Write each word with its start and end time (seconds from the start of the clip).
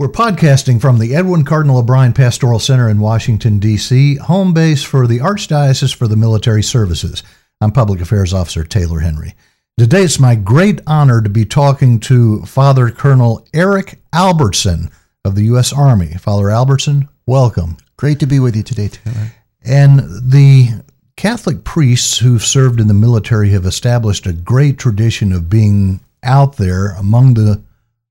We're 0.00 0.06
podcasting 0.06 0.80
from 0.80 1.00
the 1.00 1.12
Edwin 1.16 1.44
Cardinal 1.44 1.78
O'Brien 1.78 2.12
Pastoral 2.12 2.60
Center 2.60 2.88
in 2.88 3.00
Washington, 3.00 3.58
D.C., 3.58 4.14
home 4.14 4.54
base 4.54 4.84
for 4.84 5.08
the 5.08 5.18
Archdiocese 5.18 5.92
for 5.92 6.06
the 6.06 6.14
Military 6.14 6.62
Services. 6.62 7.24
I'm 7.60 7.72
Public 7.72 8.00
Affairs 8.00 8.32
Officer 8.32 8.62
Taylor 8.62 9.00
Henry. 9.00 9.34
Today 9.76 10.02
it's 10.02 10.20
my 10.20 10.36
great 10.36 10.80
honor 10.86 11.20
to 11.20 11.28
be 11.28 11.44
talking 11.44 11.98
to 11.98 12.42
Father 12.42 12.92
Colonel 12.92 13.44
Eric 13.52 13.98
Albertson 14.12 14.88
of 15.24 15.34
the 15.34 15.46
U.S. 15.46 15.72
Army. 15.72 16.12
Father 16.12 16.48
Albertson, 16.48 17.08
welcome. 17.26 17.76
Great 17.96 18.20
to 18.20 18.26
be 18.26 18.38
with 18.38 18.54
you 18.54 18.62
today, 18.62 18.86
Taylor. 18.86 19.32
And 19.64 19.98
the 20.30 20.84
Catholic 21.16 21.64
priests 21.64 22.18
who've 22.18 22.44
served 22.44 22.78
in 22.78 22.86
the 22.86 22.94
military 22.94 23.50
have 23.50 23.66
established 23.66 24.28
a 24.28 24.32
great 24.32 24.78
tradition 24.78 25.32
of 25.32 25.50
being 25.50 25.98
out 26.22 26.56
there 26.56 26.90
among 26.92 27.34
the, 27.34 27.60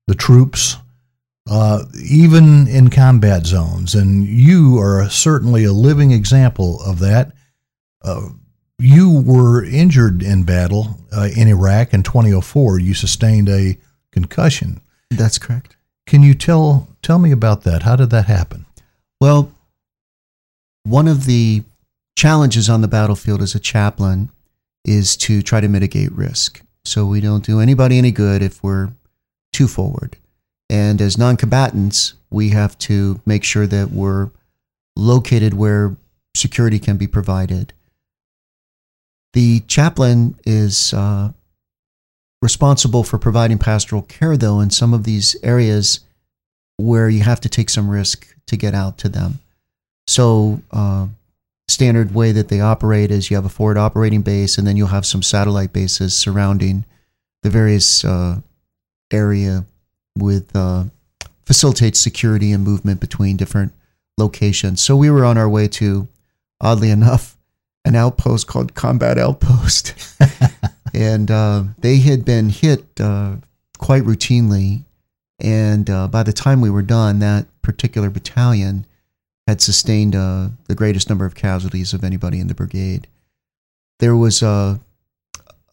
the 0.06 0.14
troops 0.14 0.76
uh, 1.48 1.84
even 2.04 2.68
in 2.68 2.90
combat 2.90 3.46
zones. 3.46 3.94
And 3.94 4.26
you 4.26 4.78
are 4.78 5.08
certainly 5.08 5.64
a 5.64 5.72
living 5.72 6.10
example 6.10 6.80
of 6.82 6.98
that. 6.98 7.32
Uh, 8.02 8.28
you 8.78 9.20
were 9.20 9.64
injured 9.64 10.22
in 10.22 10.44
battle 10.44 10.98
uh, 11.16 11.28
in 11.36 11.48
Iraq 11.48 11.92
in 11.92 12.02
2004. 12.02 12.78
You 12.78 12.94
sustained 12.94 13.48
a 13.48 13.78
concussion. 14.12 14.80
That's 15.10 15.38
correct. 15.38 15.76
Can 16.06 16.22
you 16.22 16.34
tell 16.34 16.88
tell 17.02 17.18
me 17.18 17.32
about 17.32 17.62
that? 17.62 17.82
How 17.82 17.96
did 17.96 18.10
that 18.10 18.26
happen? 18.26 18.66
Well, 19.20 19.52
one 20.84 21.08
of 21.08 21.26
the 21.26 21.64
challenges 22.16 22.68
on 22.68 22.80
the 22.80 22.88
battlefield 22.88 23.42
as 23.42 23.54
a 23.54 23.60
chaplain 23.60 24.30
is 24.84 25.16
to 25.16 25.42
try 25.42 25.60
to 25.60 25.68
mitigate 25.68 26.12
risk. 26.12 26.62
So 26.84 27.04
we 27.04 27.20
don't 27.20 27.44
do 27.44 27.60
anybody 27.60 27.98
any 27.98 28.10
good 28.10 28.42
if 28.42 28.62
we're 28.62 28.92
too 29.52 29.68
forward. 29.68 30.16
And 30.70 31.00
as 31.00 31.16
non 31.16 31.36
combatants, 31.36 32.14
we 32.30 32.50
have 32.50 32.76
to 32.78 33.20
make 33.24 33.44
sure 33.44 33.66
that 33.66 33.90
we're 33.90 34.30
located 34.96 35.54
where 35.54 35.96
security 36.34 36.78
can 36.78 36.96
be 36.96 37.06
provided. 37.06 37.72
The 39.32 39.60
chaplain 39.60 40.36
is 40.44 40.92
uh, 40.92 41.32
responsible 42.42 43.04
for 43.04 43.18
providing 43.18 43.58
pastoral 43.58 44.02
care, 44.02 44.36
though, 44.36 44.60
in 44.60 44.70
some 44.70 44.92
of 44.92 45.04
these 45.04 45.36
areas 45.42 46.00
where 46.76 47.08
you 47.08 47.22
have 47.22 47.40
to 47.40 47.48
take 47.48 47.70
some 47.70 47.88
risk 47.88 48.34
to 48.46 48.56
get 48.56 48.74
out 48.74 48.98
to 48.98 49.08
them. 49.08 49.40
So, 50.06 50.62
uh, 50.70 51.08
standard 51.68 52.14
way 52.14 52.32
that 52.32 52.48
they 52.48 52.60
operate 52.60 53.10
is 53.10 53.30
you 53.30 53.36
have 53.36 53.44
a 53.44 53.50
forward 53.50 53.76
operating 53.76 54.22
base, 54.22 54.56
and 54.56 54.66
then 54.66 54.76
you'll 54.76 54.88
have 54.88 55.06
some 55.06 55.22
satellite 55.22 55.72
bases 55.72 56.16
surrounding 56.16 56.84
the 57.42 57.50
various 57.50 58.04
uh, 58.04 58.40
area 59.10 59.64
with 60.18 60.54
uh, 60.54 60.84
facilitates 61.44 62.00
security 62.00 62.52
and 62.52 62.64
movement 62.64 63.00
between 63.00 63.36
different 63.36 63.72
locations. 64.18 64.82
So 64.82 64.96
we 64.96 65.10
were 65.10 65.24
on 65.24 65.38
our 65.38 65.48
way 65.48 65.68
to, 65.68 66.08
oddly 66.60 66.90
enough, 66.90 67.36
an 67.84 67.94
outpost 67.94 68.46
called 68.46 68.74
Combat 68.74 69.16
Outpost, 69.18 69.94
and 70.94 71.30
uh, 71.30 71.64
they 71.78 71.98
had 71.98 72.24
been 72.24 72.50
hit 72.50 73.00
uh, 73.00 73.36
quite 73.78 74.02
routinely. 74.02 74.84
And 75.40 75.88
uh, 75.88 76.08
by 76.08 76.22
the 76.22 76.32
time 76.32 76.60
we 76.60 76.68
were 76.68 76.82
done, 76.82 77.20
that 77.20 77.46
particular 77.62 78.10
battalion 78.10 78.84
had 79.46 79.62
sustained 79.62 80.14
uh, 80.14 80.48
the 80.66 80.74
greatest 80.74 81.08
number 81.08 81.24
of 81.24 81.34
casualties 81.34 81.94
of 81.94 82.04
anybody 82.04 82.40
in 82.40 82.48
the 82.48 82.54
brigade. 82.54 83.06
There 84.00 84.16
was 84.16 84.42
a, 84.42 84.80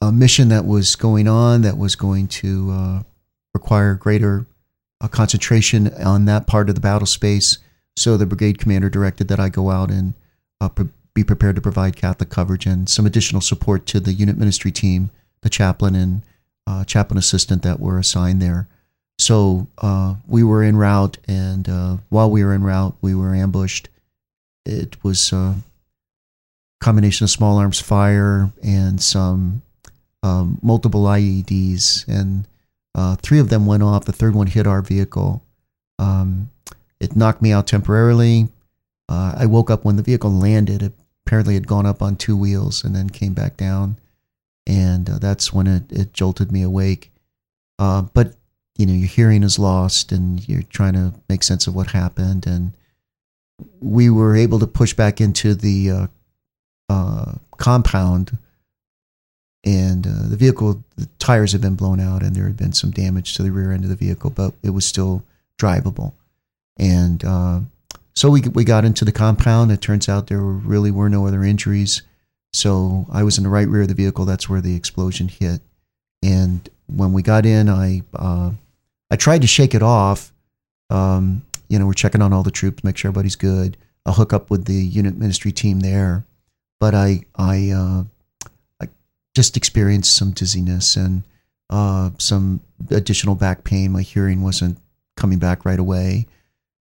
a 0.02 0.12
mission 0.12 0.48
that 0.50 0.66
was 0.66 0.96
going 0.96 1.28
on 1.28 1.64
that 1.64 1.78
was 1.78 1.96
going 1.96 2.28
to 2.30 2.72
uh, 2.72 3.04
require 3.56 3.96
greater 3.96 4.46
uh, 5.02 5.08
concentration 5.08 5.92
on 6.04 6.26
that 6.26 6.46
part 6.46 6.70
of 6.70 6.76
the 6.76 6.82
battle 6.82 7.08
space. 7.08 7.58
So 7.96 8.18
the 8.18 8.28
brigade 8.28 8.60
commander 8.60 8.90
directed 8.90 9.30
that 9.30 9.40
I 9.40 9.50
go 9.50 9.72
out 9.72 9.90
and 9.90 10.14
uh, 10.62 10.70
pre- 10.70 10.90
be 11.16 11.24
prepared 11.24 11.56
to 11.56 11.62
provide 11.62 11.96
Catholic 11.96 12.30
coverage 12.30 12.68
and 12.68 12.88
some 12.88 13.06
additional 13.08 13.42
support 13.42 13.88
to 13.88 14.00
the 14.00 14.14
unit 14.14 14.38
ministry 14.38 14.72
team, 14.72 15.10
the 15.42 15.50
chaplain 15.50 15.96
and 15.96 16.22
uh, 16.68 16.84
chaplain 16.84 17.18
assistant 17.18 17.64
that 17.64 17.80
were 17.80 17.98
assigned 17.98 18.42
there. 18.42 18.68
So 19.18 19.68
uh, 19.78 20.16
we 20.28 20.44
were 20.44 20.62
en 20.62 20.76
route, 20.76 21.18
and 21.28 21.70
uh, 21.70 21.98
while 22.10 22.30
we 22.30 22.44
were 22.44 22.52
en 22.52 22.64
route, 22.64 22.96
we 23.02 23.16
were 23.16 23.34
ambushed. 23.34 23.88
It 24.66 25.02
was 25.04 25.32
a 25.32 25.38
uh, 25.38 25.54
combination 26.82 27.24
of 27.24 27.30
small 27.30 27.58
arms 27.58 27.80
fire 27.80 28.52
and 28.62 29.02
some 29.02 29.62
um, 30.22 30.60
multiple 30.62 31.04
IEDs, 31.04 32.06
and 32.08 32.46
uh, 32.96 33.16
three 33.18 33.40
of 33.40 33.50
them 33.50 33.66
went 33.66 33.84
off. 33.84 34.06
The 34.06 34.14
third 34.14 34.34
one 34.34 34.48
hit 34.48 34.66
our 34.66 34.82
vehicle. 34.82 35.44
Um, 36.00 36.50
it 37.00 37.16
knocked 37.16 37.42
me 37.42 37.52
out 37.52 37.68
temporarily. 37.68 38.48
Uh, 39.10 39.36
I 39.38 39.46
woke 39.46 39.70
up 39.70 39.84
when 39.84 39.98
the 39.98 40.02
vehicle 40.04 40.32
landed. 40.32 40.82
It 40.82 40.94
apparently 41.26 41.56
had 41.56 41.68
gone 41.68 41.86
up 41.86 42.02
on 42.02 42.16
two 42.16 42.38
wheels 42.38 42.84
and 42.84 42.96
then 42.96 43.10
came 43.10 43.34
back 43.34 43.58
down. 43.58 43.98
And 44.66 45.10
uh, 45.10 45.20
that's 45.20 45.52
when 45.52 45.68
it, 45.68 45.92
it 45.92 46.14
jolted 46.14 46.52
me 46.52 46.62
awake. 46.62 47.12
Uh, 47.78 48.04
but, 48.14 48.34
you 48.78 48.86
know, 48.86 48.94
your 48.94 49.10
hearing 49.10 49.44
is 49.44 49.60
lost 49.60 50.14
and 50.14 50.48
you're 50.48 50.64
trying 50.64 50.94
to 50.94 51.14
make 51.28 51.44
sense 51.44 51.68
of 51.68 51.76
what 51.76 51.92
happened. 51.92 52.48
And 52.48 52.72
we 53.82 54.10
were 54.10 54.38
able 54.38 54.60
to 54.60 54.68
push 54.68 54.94
back 54.94 55.20
into 55.20 55.54
the 55.54 55.92
uh, 55.92 56.08
uh, 56.90 57.34
compound 57.58 58.38
and 59.66 60.06
uh, 60.06 60.30
the 60.30 60.38
vehicle 60.38 60.84
the 60.96 61.08
tires 61.18 61.52
had 61.52 61.62
been 61.62 61.76
blown 61.76 62.00
out 62.00 62.22
and 62.22 62.36
there 62.36 62.46
had 62.46 62.56
been 62.56 62.74
some 62.74 62.92
damage 62.92 63.34
to 63.34 63.44
the 63.44 63.52
rear 63.52 63.72
end 63.72 63.84
of 63.84 63.90
the 63.90 63.96
vehicle 63.96 64.30
but 64.30 64.54
it 64.64 64.70
was 64.70 64.86
still 64.86 65.24
drivable. 65.60 66.14
And 66.78 67.24
uh, 67.24 67.62
so 68.14 68.30
we, 68.30 68.42
we 68.42 68.64
got 68.64 68.86
into 68.86 69.06
the 69.06 69.12
compound. 69.12 69.72
It 69.72 69.82
turns 69.82 70.10
out 70.10 70.28
there 70.28 70.42
really 70.42 70.92
were 70.92 71.10
no 71.10 71.26
other 71.26 71.44
injuries. 71.44 72.02
So 72.54 73.06
i 73.12 73.24
was 73.24 73.38
in 73.38 73.44
the 73.44 73.50
right 73.50 73.68
rear 73.68 73.82
of 73.82 73.90
the 73.90 73.94
vehicle. 73.94 74.26
That's 74.26 74.48
where 74.48 74.62
the 74.62 74.76
explosion 74.76 75.28
hit. 75.28 75.62
And 76.24 76.68
when 76.88 77.14
we 77.14 77.22
got 77.22 77.46
in 77.46 77.68
i 77.68 78.04
uh, 78.14 78.52
i 79.10 79.16
tried 79.16 79.42
to 79.42 79.48
shake 79.48 79.74
it 79.74 79.84
off. 79.84 80.32
Um, 80.90 81.44
you 81.68 81.80
know 81.80 81.88
we're 81.88 81.94
checking 81.94 82.22
on 82.22 82.32
all 82.32 82.44
the 82.44 82.52
troops 82.52 82.84
make 82.84 82.96
sure 82.98 83.10
everybody's 83.10 83.36
good. 83.36 83.76
I'll 84.06 84.14
hook 84.14 84.34
up 84.34 84.50
with 84.50 84.66
the 84.66 84.74
unit 84.74 85.18
ministry 85.18 85.52
team 85.52 85.80
there. 85.80 86.26
But 86.80 86.94
i 86.94 87.26
i 87.36 87.72
uh, 87.72 88.04
just 89.36 89.58
experienced 89.58 90.16
some 90.16 90.32
dizziness 90.32 90.96
and 90.96 91.22
uh, 91.70 92.10
some 92.18 92.62
additional 92.90 93.36
back 93.36 93.64
pain. 93.64 93.92
My 93.92 94.02
hearing 94.02 94.42
wasn't 94.42 94.78
coming 95.18 95.40
back 95.40 95.66
right 95.66 95.80
away. 95.80 96.28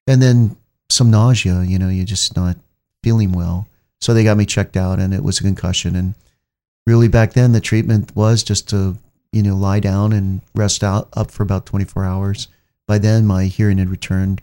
And 0.07 0.21
then 0.21 0.55
some 0.89 1.09
nausea, 1.09 1.63
you 1.63 1.79
know, 1.79 1.89
you're 1.89 2.05
just 2.05 2.35
not 2.35 2.57
feeling 3.03 3.31
well. 3.31 3.67
So 3.99 4.13
they 4.13 4.23
got 4.23 4.37
me 4.37 4.45
checked 4.45 4.77
out 4.77 4.99
and 4.99 5.13
it 5.13 5.23
was 5.23 5.39
a 5.39 5.43
concussion. 5.43 5.95
And 5.95 6.13
really 6.85 7.07
back 7.07 7.33
then 7.33 7.53
the 7.53 7.61
treatment 7.61 8.15
was 8.15 8.43
just 8.43 8.69
to, 8.69 8.97
you 9.31 9.41
know, 9.41 9.55
lie 9.55 9.79
down 9.79 10.13
and 10.13 10.41
rest 10.53 10.83
out 10.83 11.09
up 11.13 11.31
for 11.31 11.43
about 11.43 11.65
24 11.65 12.03
hours. 12.03 12.47
By 12.87 12.97
then 12.99 13.25
my 13.25 13.45
hearing 13.45 13.77
had 13.77 13.89
returned 13.89 14.41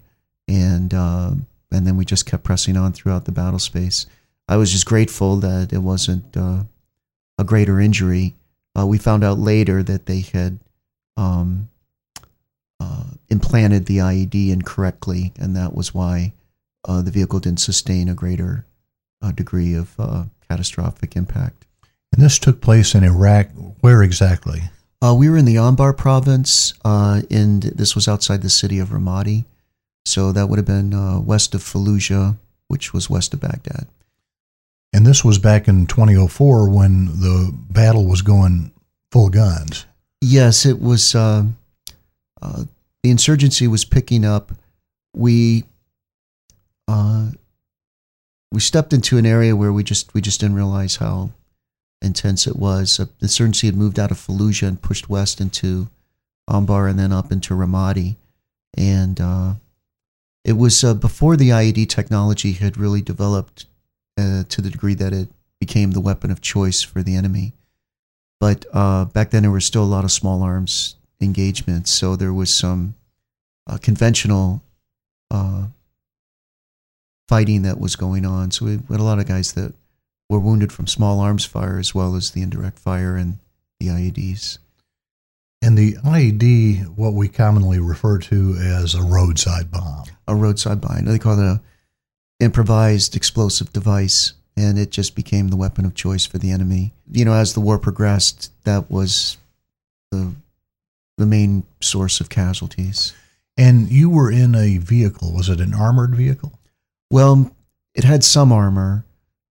and, 0.49 0.93
uh, 0.93 1.33
and 1.71 1.87
then 1.87 1.97
we 1.97 2.05
just 2.05 2.27
kept 2.27 2.43
pressing 2.43 2.77
on 2.77 2.93
throughout 2.93 3.27
the 3.27 3.33
battle 3.33 3.59
space. 3.59 4.07
I 4.49 4.57
was 4.57 4.73
just 4.73 4.87
grateful 4.87 5.37
that 5.37 5.73
it 5.73 5.79
wasn't, 5.79 6.37
uh, 6.37 6.65
a 7.41 7.45
greater 7.45 7.81
injury. 7.81 8.35
Uh, 8.79 8.87
we 8.87 8.99
found 8.99 9.25
out 9.25 9.39
later 9.39 9.83
that 9.83 10.07
they 10.07 10.21
had 10.21 10.61
um, 11.17 11.69
uh, 12.79 13.05
implanted 13.31 13.87
the 13.87 13.97
IED 13.99 14.51
incorrectly, 14.51 15.33
and 15.41 15.57
that 15.57 15.75
was 15.75 15.95
why 15.95 16.35
uh, 16.87 17.01
the 17.01 17.11
vehicle 17.11 17.41
didn't 17.41 17.61
sustain 17.61 18.09
a 18.09 18.15
greater 18.15 18.67
uh, 19.23 19.33
degree 19.33 19.75
of 19.75 19.95
uh, 19.99 20.25
catastrophic 20.49 21.17
impact. 21.17 21.65
And 22.13 22.23
this 22.23 22.39
took 22.39 22.61
place 22.61 22.95
in 22.95 23.05
Iraq. 23.05 23.49
Where 23.81 24.03
exactly? 24.03 24.63
Uh, 25.03 25.15
we 25.15 25.31
were 25.31 25.39
in 25.39 25.47
the 25.47 25.57
Anbar 25.57 25.97
province, 25.97 26.75
and 26.85 27.63
this 27.63 27.95
was 27.95 28.07
outside 28.07 28.43
the 28.43 28.51
city 28.51 28.79
of 28.79 28.91
Ramadi. 28.91 29.47
So 30.05 30.31
that 30.33 30.49
would 30.49 30.59
have 30.59 30.67
been 30.67 31.25
west 31.25 31.55
of 31.55 31.63
Fallujah, 31.63 32.37
which 32.69 32.93
was 32.93 33.09
west 33.09 33.33
of 33.33 33.41
Baghdad. 33.41 33.87
And 34.93 35.07
this 35.07 35.25
was 35.25 35.39
back 35.39 35.69
in 35.69 35.87
2004 35.87 36.69
when 36.69 37.07
the 37.07 37.55
battle 37.71 38.07
was 38.07 38.23
going 38.23 38.73
full 39.13 39.29
guns. 39.29 39.87
Yes, 40.21 40.67
it 40.67 40.81
was. 40.81 41.15
Uh, 41.15 41.45
uh, 42.43 42.65
the 43.03 43.11
insurgency 43.11 43.67
was 43.69 43.85
picking 43.85 44.25
up. 44.25 44.53
We 45.15 45.65
uh, 46.89 47.31
we 48.53 48.61
stepped 48.61 48.93
into 48.93 49.17
an 49.17 49.27
area 49.27 49.55
where 49.57 49.73
we 49.73 49.85
just 49.85 50.13
we 50.13 50.21
just 50.21 50.41
didn't 50.41 50.57
realize 50.57 50.97
how 50.97 51.31
intense 52.03 52.47
it 52.47 52.57
was. 52.57 52.99
Uh, 52.99 53.05
the 53.05 53.25
insurgency 53.25 53.67
had 53.69 53.77
moved 53.77 53.99
out 53.99 54.11
of 54.11 54.19
Fallujah 54.19 54.69
and 54.69 54.83
pushed 54.83 55.09
west 55.09 55.41
into 55.41 55.89
Anbar 56.49 56.91
and 56.91 56.99
then 56.99 57.13
up 57.13 57.31
into 57.31 57.55
Ramadi, 57.55 58.17
and 58.77 59.21
uh, 59.21 59.55
it 60.45 60.55
was 60.55 60.83
uh, 60.83 60.95
before 60.95 61.37
the 61.37 61.51
IED 61.51 61.89
technology 61.89 62.53
had 62.53 62.77
really 62.77 63.03
developed 63.03 63.67
uh, 64.21 64.45
to 64.49 64.61
the 64.61 64.71
degree 64.71 64.95
that 64.95 65.13
it 65.13 65.29
became 65.59 65.93
the 65.93 66.01
weapon 66.01 66.31
of 66.31 66.41
choice 66.41 66.83
for 66.83 67.03
the 67.03 67.17
enemy. 67.17 67.55
But 68.39 68.65
uh, 68.73 69.07
back 69.07 69.31
then, 69.31 69.43
there 69.43 69.51
were 69.51 69.61
still 69.61 69.85
a 69.85 69.85
lot 69.85 70.05
of 70.05 70.13
small 70.13 70.43
arms 70.43 70.97
engagements, 71.21 71.91
so 71.91 72.17
there 72.17 72.33
was 72.33 72.53
some 72.53 72.95
uh, 73.67 73.79
conventional 73.79 74.63
uh, 75.31 75.67
fighting 77.29 77.63
that 77.63 77.79
was 77.79 77.97
going 77.97 78.25
on. 78.25 78.51
So 78.51 78.65
we 78.65 78.73
had 78.73 79.01
a 79.01 79.05
lot 79.05 79.19
of 79.19 79.29
guys 79.29 79.53
that 79.53 79.75
were 80.29 80.41
wounded 80.41 80.73
from 80.73 80.87
small 80.87 81.21
arms 81.21 81.45
fire 81.45 81.79
as 81.79 81.95
well 81.95 82.17
as 82.17 82.31
the 82.31 82.43
indirect 82.43 82.79
fire 82.79 83.17
and 83.17 83.39
the 83.79 83.89
IEDs. 83.89 84.59
And 85.63 85.77
the 85.77 85.95
IED, 85.97 86.97
what 86.97 87.13
we 87.13 87.29
commonly 87.29 87.79
refer 87.79 88.19
to 88.19 88.57
as 88.57 88.95
a 88.95 89.03
roadside 89.03 89.71
bomb. 89.71 90.07
A 90.27 90.35
roadside 90.35 90.81
bomb. 90.81 91.05
They 91.05 91.19
call 91.19 91.39
it 91.39 91.45
a 91.45 91.61
improvised 92.41 93.15
explosive 93.15 93.73
device, 93.73 94.33
and 94.57 94.79
it 94.79 94.91
just 94.91 95.15
became 95.15 95.49
the 95.49 95.57
weapon 95.57 95.85
of 95.85 95.95
choice 95.95 96.27
for 96.27 96.39
the 96.39 96.51
enemy. 96.51 96.93
You 97.11 97.25
know, 97.25 97.35
as 97.35 97.55
the 97.55 97.61
war 97.61 97.79
progressed, 97.79 98.51
that 98.65 98.91
was 98.91 99.37
the 100.11 100.35
the 101.19 101.27
main 101.27 101.65
source 101.83 102.21
of 102.21 102.31
casualties. 102.31 103.13
And 103.57 103.91
you 103.91 104.09
were 104.09 104.33
in 104.33 104.55
a 104.55 104.79
vehicle. 104.79 105.35
Was 105.35 105.51
it 105.51 105.61
an 105.61 105.75
armored 105.75 106.15
vehicle? 106.15 106.59
Well, 107.11 107.55
it 107.95 108.05
had 108.05 108.25
some 108.25 108.53
armor. 108.53 109.05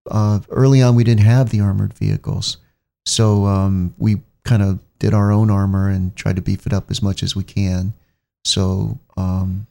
Uh, 0.10 0.40
early 0.50 0.82
on, 0.82 0.96
we 0.96 1.04
didn't 1.04 1.26
have 1.26 1.52
the 1.52 1.60
armored 1.60 1.94
vehicles, 1.94 2.58
so 3.06 3.46
um, 3.46 3.94
we 4.00 4.22
kind 4.44 4.64
of 4.64 4.80
did 4.98 5.14
our 5.14 5.32
own 5.32 5.52
armor 5.52 5.90
and 5.90 6.16
tried 6.16 6.36
to 6.38 6.42
beef 6.42 6.66
it 6.66 6.74
up 6.74 6.90
as 6.90 7.04
much 7.04 7.22
as 7.22 7.36
we 7.36 7.44
can. 7.44 7.94
So, 8.44 8.98
um, 9.16 9.68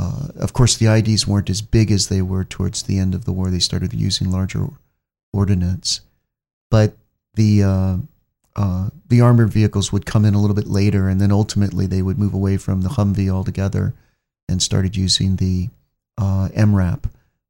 uh, 0.00 0.28
of 0.36 0.54
course, 0.54 0.78
the 0.78 0.86
IEDs 0.86 1.26
weren't 1.26 1.50
as 1.50 1.60
big 1.60 1.90
as 1.90 2.08
they 2.08 2.22
were 2.22 2.44
towards 2.44 2.84
the 2.84 2.98
end 2.98 3.14
of 3.14 3.26
the 3.26 3.32
war. 3.32 3.50
They 3.50 3.58
started 3.58 3.92
using 3.92 4.30
larger 4.30 4.68
ordnance, 5.30 6.00
but 6.70 6.96
the 7.34 7.62
uh, 7.62 7.96
uh, 8.56 8.88
the 9.08 9.20
armored 9.20 9.52
vehicles 9.52 9.92
would 9.92 10.06
come 10.06 10.24
in 10.24 10.32
a 10.32 10.40
little 10.40 10.56
bit 10.56 10.66
later, 10.66 11.06
and 11.06 11.20
then 11.20 11.30
ultimately 11.30 11.86
they 11.86 12.00
would 12.00 12.18
move 12.18 12.32
away 12.32 12.56
from 12.56 12.80
the 12.80 12.88
Humvee 12.88 13.28
altogether 13.28 13.92
and 14.48 14.62
started 14.62 14.96
using 14.96 15.36
the 15.36 15.68
uh, 16.16 16.48
MRAP, 16.54 17.04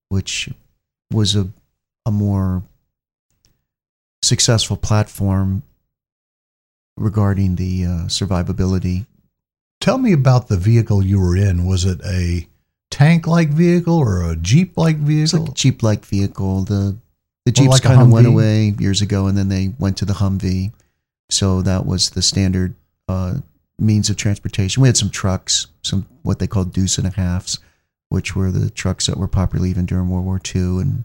which 0.08 0.50
was 1.12 1.36
a 1.36 1.48
a 2.04 2.10
more 2.10 2.64
successful 4.22 4.76
platform 4.76 5.62
regarding 6.96 7.54
the 7.54 7.84
uh, 7.84 7.88
survivability. 8.08 9.06
Tell 9.80 9.98
me 9.98 10.12
about 10.12 10.48
the 10.48 10.56
vehicle 10.56 11.02
you 11.02 11.18
were 11.20 11.36
in. 11.36 11.66
Was 11.66 11.84
it 11.84 12.00
a 12.04 12.46
tank-like 12.90 13.48
vehicle 13.48 13.96
or 13.96 14.30
a 14.30 14.36
jeep-like 14.36 14.96
vehicle? 14.96 15.22
It's 15.22 15.32
like 15.32 15.48
a 15.48 15.54
jeep-like 15.54 16.04
vehicle. 16.04 16.64
The 16.64 16.98
the 17.46 17.52
jeeps 17.52 17.70
like 17.70 17.82
kind 17.82 18.02
of 18.02 18.12
went 18.12 18.26
away 18.26 18.74
years 18.78 19.00
ago, 19.00 19.26
and 19.26 19.36
then 19.36 19.48
they 19.48 19.72
went 19.78 19.96
to 19.98 20.04
the 20.04 20.12
Humvee. 20.14 20.72
So 21.30 21.62
that 21.62 21.86
was 21.86 22.10
the 22.10 22.20
standard 22.20 22.74
uh, 23.08 23.36
means 23.78 24.10
of 24.10 24.16
transportation. 24.16 24.82
We 24.82 24.88
had 24.88 24.96
some 24.96 25.10
trucks, 25.10 25.68
some 25.82 26.06
what 26.22 26.38
they 26.38 26.46
called 26.46 26.72
deuce 26.72 26.98
and 26.98 27.06
a 27.06 27.10
halves, 27.10 27.58
which 28.10 28.36
were 28.36 28.50
the 28.50 28.68
trucks 28.68 29.06
that 29.06 29.16
were 29.16 29.28
popular 29.28 29.66
even 29.66 29.86
during 29.86 30.10
World 30.10 30.26
War 30.26 30.40
II 30.54 30.80
and 30.80 31.04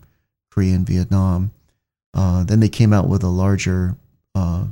Korea 0.51 0.75
and 0.75 0.85
Vietnam. 0.85 1.51
Uh, 2.13 2.43
then 2.43 2.59
they 2.59 2.69
came 2.69 2.91
out 2.91 3.07
with 3.07 3.23
a 3.23 3.29
larger 3.29 3.95
uh, 4.33 4.65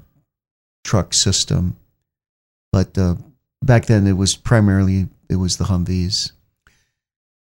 truck 0.83 1.13
system, 1.13 1.77
but 2.71 2.97
uh, 2.97 3.15
back 3.65 3.85
then 3.85 4.07
it 4.07 4.13
was 4.13 4.35
primarily 4.35 5.07
it 5.29 5.37
was 5.37 5.57
the 5.57 5.65
Humvees. 5.65 6.31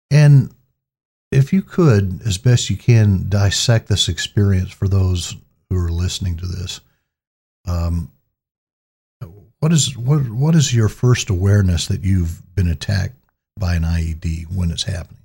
And 0.09 0.53
if 1.31 1.51
you 1.51 1.61
could, 1.61 2.21
as 2.25 2.37
best 2.37 2.69
you 2.69 2.77
can, 2.77 3.27
dissect 3.27 3.87
this 3.87 4.07
experience 4.07 4.71
for 4.71 4.87
those 4.87 5.35
who 5.69 5.77
are 5.77 5.89
listening 5.89 6.37
to 6.37 6.45
this, 6.45 6.79
um, 7.67 8.11
what 9.59 9.71
is 9.71 9.97
what 9.97 10.29
what 10.29 10.55
is 10.55 10.75
your 10.75 10.89
first 10.89 11.29
awareness 11.29 11.87
that 11.87 12.03
you've 12.03 12.41
been 12.53 12.67
attacked 12.67 13.15
by 13.57 13.75
an 13.75 13.83
IED 13.83 14.53
when 14.53 14.71
it's 14.71 14.83
happening? 14.83 15.23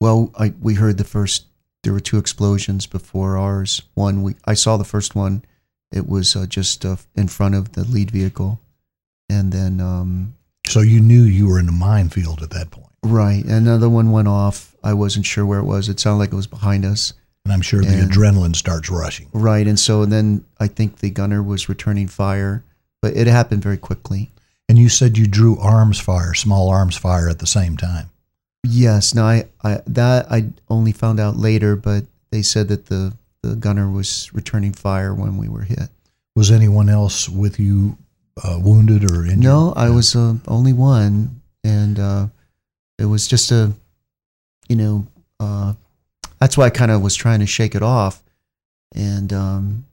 Well, 0.00 0.30
I, 0.38 0.54
we 0.60 0.74
heard 0.74 0.98
the 0.98 1.04
first. 1.04 1.46
There 1.82 1.92
were 1.92 2.00
two 2.00 2.18
explosions 2.18 2.86
before 2.86 3.36
ours. 3.36 3.82
One, 3.94 4.22
we 4.22 4.36
I 4.44 4.54
saw 4.54 4.76
the 4.76 4.84
first 4.84 5.16
one. 5.16 5.44
It 5.90 6.08
was 6.08 6.36
uh, 6.36 6.46
just 6.46 6.84
uh, 6.84 6.96
in 7.16 7.26
front 7.26 7.56
of 7.56 7.72
the 7.72 7.82
lead 7.84 8.12
vehicle, 8.12 8.60
and 9.34 9.52
then. 9.52 9.80
Um, 9.80 10.34
so 10.66 10.80
you 10.80 11.00
knew 11.00 11.22
you 11.22 11.48
were 11.48 11.58
in 11.58 11.68
a 11.68 11.72
minefield 11.72 12.42
at 12.42 12.50
that 12.50 12.70
point, 12.70 12.88
right? 13.02 13.44
Another 13.44 13.88
one 13.88 14.10
went 14.12 14.28
off. 14.28 14.74
I 14.82 14.94
wasn't 14.94 15.26
sure 15.26 15.44
where 15.44 15.58
it 15.58 15.64
was. 15.64 15.88
It 15.88 16.00
sounded 16.00 16.18
like 16.18 16.32
it 16.32 16.36
was 16.36 16.46
behind 16.46 16.84
us. 16.84 17.12
And 17.44 17.52
I'm 17.52 17.60
sure 17.60 17.82
the 17.82 17.88
adrenaline 17.88 18.56
starts 18.56 18.88
rushing. 18.88 19.28
Right, 19.34 19.66
and 19.66 19.78
so 19.78 20.06
then 20.06 20.46
I 20.58 20.66
think 20.66 20.98
the 20.98 21.10
gunner 21.10 21.42
was 21.42 21.68
returning 21.68 22.08
fire, 22.08 22.64
but 23.02 23.14
it 23.14 23.26
happened 23.26 23.62
very 23.62 23.76
quickly. 23.76 24.30
And 24.66 24.78
you 24.78 24.88
said 24.88 25.18
you 25.18 25.26
drew 25.26 25.58
arms 25.58 26.00
fire, 26.00 26.32
small 26.32 26.70
arms 26.70 26.96
fire 26.96 27.28
at 27.28 27.40
the 27.40 27.46
same 27.46 27.76
time. 27.76 28.08
Yes. 28.66 29.14
Now 29.14 29.26
I, 29.26 29.44
I 29.62 29.82
that 29.86 30.32
I 30.32 30.46
only 30.70 30.92
found 30.92 31.20
out 31.20 31.36
later, 31.36 31.76
but 31.76 32.04
they 32.30 32.40
said 32.40 32.68
that 32.68 32.86
the 32.86 33.12
the 33.42 33.54
gunner 33.56 33.90
was 33.90 34.32
returning 34.32 34.72
fire 34.72 35.12
when 35.14 35.36
we 35.36 35.48
were 35.48 35.62
hit. 35.62 35.90
Was 36.34 36.50
anyone 36.50 36.88
else 36.88 37.28
with 37.28 37.60
you 37.60 37.98
uh, 38.42 38.58
wounded 38.60 39.10
or 39.10 39.24
injured? 39.24 39.38
No, 39.38 39.72
I 39.76 39.90
was 39.90 40.16
uh, 40.16 40.34
only 40.48 40.72
one, 40.72 41.40
and 41.62 41.98
uh, 41.98 42.26
it 42.98 43.06
was 43.06 43.26
just 43.26 43.50
a, 43.50 43.72
you 44.68 44.76
know, 44.76 45.06
uh, 45.40 45.74
that's 46.40 46.56
why 46.56 46.66
I 46.66 46.70
kind 46.70 46.90
of 46.90 47.02
was 47.02 47.14
trying 47.14 47.40
to 47.40 47.46
shake 47.46 47.74
it 47.74 47.82
off, 47.82 48.22
and 48.94 49.32
um, 49.32 49.84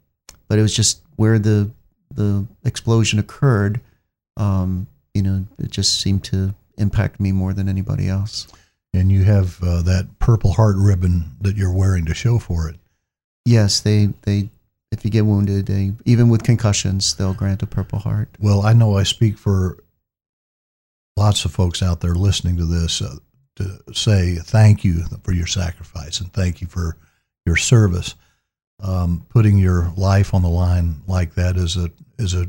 but 0.48 0.60
it 0.60 0.62
was 0.62 0.76
just 0.76 1.02
where 1.16 1.40
the 1.40 1.70
the 2.14 2.46
explosion 2.66 3.20
occurred. 3.20 3.80
Um, 4.38 4.88
you 5.14 5.22
know, 5.22 5.46
it 5.60 5.72
just 5.72 6.00
seemed 6.00 6.24
to 6.26 6.54
impact 6.78 7.20
me 7.20 7.32
more 7.32 7.54
than 7.54 7.70
anybody 7.70 8.08
else. 8.08 8.48
And 8.94 9.12
you 9.12 9.24
have 9.24 9.62
uh, 9.64 9.82
that 9.84 10.20
Purple 10.20 10.54
Heart 10.54 10.76
ribbon 10.78 11.32
that 11.40 11.56
you're 11.56 11.74
wearing 11.74 12.06
to 12.06 12.14
show 12.14 12.40
for 12.40 12.68
it. 12.68 12.76
Yes, 13.46 13.80
they 13.80 14.10
they 14.24 14.50
if 14.92 15.06
you 15.06 15.12
get 15.12 15.26
wounded, 15.26 15.68
they 15.68 15.94
even 16.06 16.30
with 16.30 16.44
concussions, 16.44 17.16
they'll 17.16 17.34
grant 17.34 17.64
a 17.64 17.68
Purple 17.68 18.00
Heart. 18.00 18.30
Well, 18.40 18.62
I 18.62 18.74
know 18.74 18.98
I 18.98 19.04
speak 19.04 19.38
for 19.38 19.78
lots 21.18 21.46
of 21.46 21.52
folks 21.52 21.82
out 21.82 22.02
there 22.02 22.16
listening 22.16 22.58
to 22.58 22.66
this 22.66 23.02
uh, 23.02 23.16
to 23.56 23.80
say 23.94 24.36
thank 24.36 24.84
you 24.84 25.04
for 25.24 25.32
your 25.32 25.48
sacrifice 25.48 26.20
and 26.20 26.32
thank 26.34 26.62
you 26.62 26.68
for 26.68 26.98
your 27.46 27.56
service. 27.56 28.16
Um, 28.84 29.26
putting 29.30 29.58
your 29.58 29.94
life 29.96 30.34
on 30.34 30.42
the 30.42 30.50
line 30.50 31.02
like 31.08 31.36
that 31.36 31.56
is 31.56 31.78
a 31.78 31.92
is 32.18 32.34
a 32.34 32.48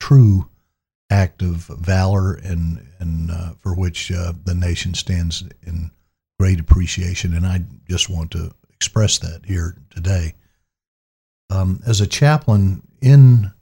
true 0.00 0.48
act 1.10 1.42
of 1.42 1.66
valor 1.78 2.34
and 2.34 2.86
and 2.98 3.30
uh, 3.30 3.52
for 3.58 3.74
which 3.74 4.10
uh, 4.12 4.32
the 4.44 4.54
nation 4.54 4.94
stands 4.94 5.44
in 5.62 5.90
great 6.38 6.60
appreciation. 6.60 7.34
And 7.34 7.46
I 7.46 7.62
just 7.88 8.10
want 8.10 8.30
to 8.32 8.52
express 8.74 9.18
that 9.18 9.42
here 9.44 9.76
today. 9.90 10.34
Um, 11.50 11.80
as 11.86 12.00
a 12.00 12.06
chaplain 12.06 12.82
in 13.02 13.52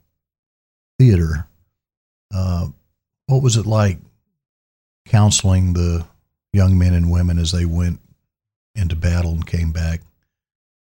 theater, 0.99 1.47
uh, 2.35 2.68
what 3.26 3.42
was 3.42 3.57
it 3.57 3.66
like 3.66 3.99
counseling 5.07 5.73
the 5.73 6.07
young 6.52 6.78
men 6.78 6.95
and 6.95 7.11
women 7.11 7.38
as 7.38 7.52
they 7.52 7.64
went 7.64 8.00
into 8.75 8.95
battle 8.95 9.33
and 9.33 9.47
came 9.47 9.73
back? 9.73 10.02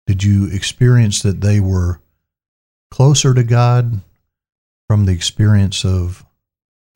Did 0.07 0.23
you 0.23 0.49
experience 0.49 1.23
that 1.23 1.41
they 1.41 1.61
were 1.61 2.01
closer 2.91 3.35
to 3.35 3.43
God 3.43 4.01
from 4.89 5.07
the 5.07 5.13
experience 5.13 5.85
of 5.85 6.25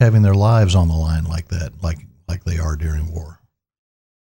having 0.00 0.22
their 0.22 0.34
lives 0.34 0.74
on 0.74 0.88
the 0.88 0.94
line 0.94 1.24
like 1.24 1.48
that, 1.48 1.82
like 1.82 1.98
like 2.28 2.44
they 2.44 2.58
are 2.58 2.76
during 2.76 3.12
war? 3.12 3.40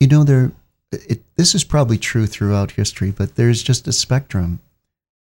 You 0.01 0.09
know, 0.09 0.25
there. 0.25 0.53
It, 0.91 1.23
this 1.37 1.55
is 1.55 1.65
probably 1.65 1.97
true 1.97 2.27
throughout 2.27 2.73
history, 2.73 3.11
but 3.11 3.37
there's 3.37 3.63
just 3.63 3.89
a 3.89 3.93
spectrum. 3.93 4.61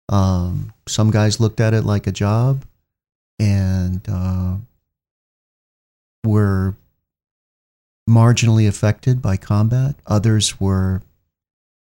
Um, 0.08 0.72
some 0.86 1.10
guys 1.10 1.40
looked 1.40 1.60
at 1.60 1.74
it 1.74 1.82
like 1.84 2.06
a 2.06 2.12
job, 2.12 2.64
and 3.38 4.00
uh, 4.08 4.56
were 6.24 6.74
marginally 8.08 8.68
affected 8.68 9.22
by 9.22 9.36
combat. 9.36 9.96
Others 10.06 10.60
were 10.60 11.02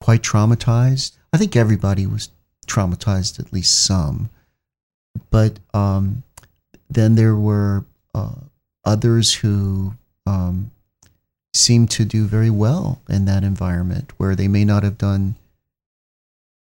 quite 0.02 0.22
traumatized. 0.22 1.14
I 1.34 1.38
think 1.38 1.56
everybody 1.56 2.06
was 2.08 2.30
traumatized, 2.68 3.40
at 3.40 3.54
least 3.54 3.86
some. 3.86 4.30
But 5.30 5.60
um, 5.74 6.24
then 6.90 7.16
there 7.16 7.36
were 7.36 7.86
uh, 8.14 8.36
others 8.84 9.34
who 9.34 9.94
um, 10.26 10.72
seemed 11.54 11.92
to 11.92 12.06
do 12.06 12.26
very 12.26 12.50
well 12.50 13.02
in 13.10 13.26
that 13.26 13.44
environment, 13.44 14.12
where 14.18 14.36
they 14.36 14.48
may 14.48 14.66
not 14.66 14.84
have 14.84 14.98
done 14.98 15.36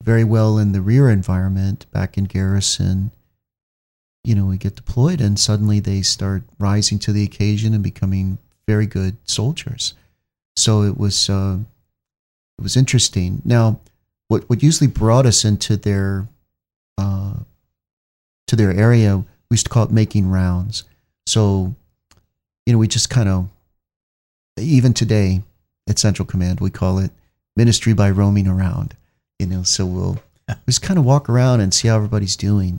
very 0.02 0.24
well 0.24 0.58
in 0.58 0.72
the 0.72 0.80
rear 0.80 1.08
environment 1.08 1.86
back 1.90 2.18
in 2.18 2.24
garrison. 2.24 3.10
You 4.24 4.34
know, 4.34 4.46
we 4.46 4.56
get 4.56 4.76
deployed 4.76 5.20
and 5.20 5.38
suddenly 5.38 5.80
they 5.80 6.02
start 6.02 6.42
rising 6.58 6.98
to 7.00 7.12
the 7.12 7.24
occasion 7.24 7.74
and 7.74 7.82
becoming 7.82 8.38
very 8.66 8.86
good 8.86 9.16
soldiers. 9.24 9.94
So 10.56 10.82
it 10.82 10.96
was 10.98 11.28
uh, 11.30 11.58
it 12.58 12.62
was 12.62 12.76
interesting. 12.76 13.42
Now, 13.44 13.80
what 14.28 14.48
what 14.48 14.62
usually 14.62 14.88
brought 14.88 15.26
us 15.26 15.44
into 15.44 15.76
their 15.76 16.28
uh, 16.98 17.34
to 18.46 18.56
their 18.56 18.72
area, 18.72 19.16
we 19.16 19.54
used 19.54 19.66
to 19.66 19.70
call 19.70 19.84
it 19.84 19.90
making 19.90 20.30
rounds. 20.30 20.84
So, 21.26 21.74
you 22.66 22.72
know, 22.72 22.78
we 22.78 22.88
just 22.88 23.10
kind 23.10 23.28
of 23.28 23.48
even 24.58 24.92
today, 24.92 25.42
at 25.88 25.98
Central 25.98 26.26
Command, 26.26 26.60
we 26.60 26.70
call 26.70 26.98
it 26.98 27.10
ministry 27.56 27.92
by 27.92 28.10
roaming 28.10 28.46
around. 28.46 28.96
You 29.42 29.48
know, 29.48 29.64
so 29.64 29.84
we'll 29.84 30.18
just 30.66 30.82
kind 30.82 31.00
of 31.00 31.04
walk 31.04 31.28
around 31.28 31.62
and 31.62 31.74
see 31.74 31.88
how 31.88 31.96
everybody's 31.96 32.36
doing. 32.36 32.78